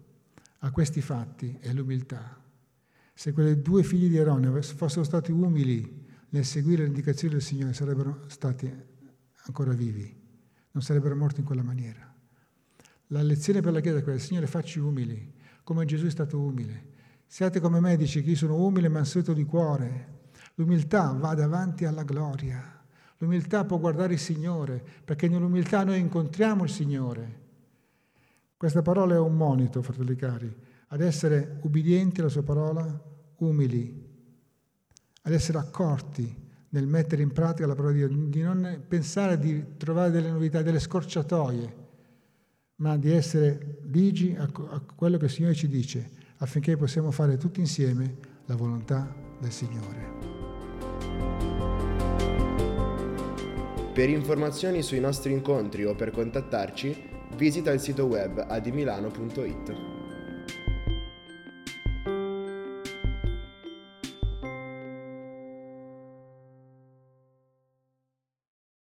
a 0.65 0.71
questi 0.71 1.03
fatti 1.03 1.59
è 1.61 1.73
l'umiltà. 1.75 2.41
Se 3.13 3.33
quei 3.33 3.61
due 3.61 3.83
figli 3.83 4.09
di 4.09 4.19
Aaron 4.19 4.63
fossero 4.63 5.05
stati 5.05 5.31
umili 5.31 6.07
nel 6.31 6.45
seguire 6.47 6.83
le 6.83 6.89
indicazioni 6.89 7.35
del 7.35 7.43
Signore, 7.43 7.75
sarebbero 7.75 8.23
stati 8.29 8.73
ancora 9.45 9.73
vivi, 9.75 10.23
non 10.71 10.83
sarebbero 10.83 11.15
morti 11.17 11.41
in 11.41 11.47
quella 11.47 11.63
maniera. 11.63 12.13
La 13.09 13.21
lezione 13.21 13.61
per 13.61 13.75
la 13.75 13.81
Chiesa 13.81 13.99
è 13.99 14.03
quella, 14.03 14.19
Signore 14.19 14.47
facci 14.47 14.79
umili, 14.79 15.35
come 15.63 15.85
Gesù 15.85 16.07
è 16.07 16.11
stato 16.11 16.41
umile. 16.41 16.93
Siate 17.27 17.61
come 17.61 17.79
me, 17.81 17.99
dice 17.99 18.23
che 18.23 18.31
io 18.31 18.37
sono 18.37 18.57
umile 18.57 18.87
e 18.87 18.91
mansueto 18.91 19.35
di 19.35 19.45
cuore. 19.45 20.23
L'umiltà 20.55 21.13
va 21.13 21.35
davanti 21.35 21.85
alla 21.85 22.05
gloria. 22.05 22.83
L'umiltà 23.19 23.67
può 23.67 23.79
guardare 23.79 24.15
il 24.15 24.19
Signore, 24.19 24.83
perché 25.05 25.29
nell'umiltà 25.29 25.85
noi 25.85 26.01
incontriamo 26.01 26.65
il 26.65 26.71
Signore. 26.71 27.43
Questa 28.65 28.81
parola 28.81 29.17
è 29.17 29.19
un 29.19 29.37
monito, 29.37 29.83
fratelli 29.83 30.17
cari, 30.17 30.51
ad 30.87 31.03
essere 31.03 31.59
ubbidienti 31.61 32.21
alla 32.21 32.31
sua 32.31 32.43
parola, 32.43 32.99
umili, 33.41 34.09
ad 35.21 35.33
essere 35.35 35.59
accorti 35.59 36.35
nel 36.71 36.87
mettere 36.87 37.21
in 37.21 37.31
pratica 37.31 37.67
la 37.67 37.75
parola 37.75 37.93
di 37.93 37.99
Dio, 37.99 38.09
di 38.09 38.41
non 38.41 38.83
pensare 38.89 39.39
di 39.39 39.77
trovare 39.77 40.11
delle 40.11 40.31
novità, 40.31 40.63
delle 40.63 40.81
scorciatoie, 40.81 41.75
ma 42.77 42.97
di 42.97 43.11
essere 43.11 43.81
ligi 43.83 44.35
a, 44.35 44.49
quello 44.97 45.19
che 45.19 45.27
il 45.27 45.31
Signore 45.31 45.55
ci 45.55 45.69
dice, 45.69 46.11
affinché 46.39 46.79
possiamo 46.79 47.11
fare 47.11 47.37
tutti 47.37 47.61
insieme 47.61 48.17
la 48.47 48.57
volontà 48.57 49.15
del 49.41 49.53
Signore. 49.53 50.13
Per 53.93 54.09
informazioni 54.09 54.81
sui 54.81 55.01
nostri 55.01 55.33
incontri 55.35 55.85
o 55.85 55.95
per 55.95 56.13
contattarci, 56.13 57.13
visita 57.35 57.73
il 57.73 57.81
sito 57.81 58.05
web 58.07 58.45
adimilano.it. 58.49 59.94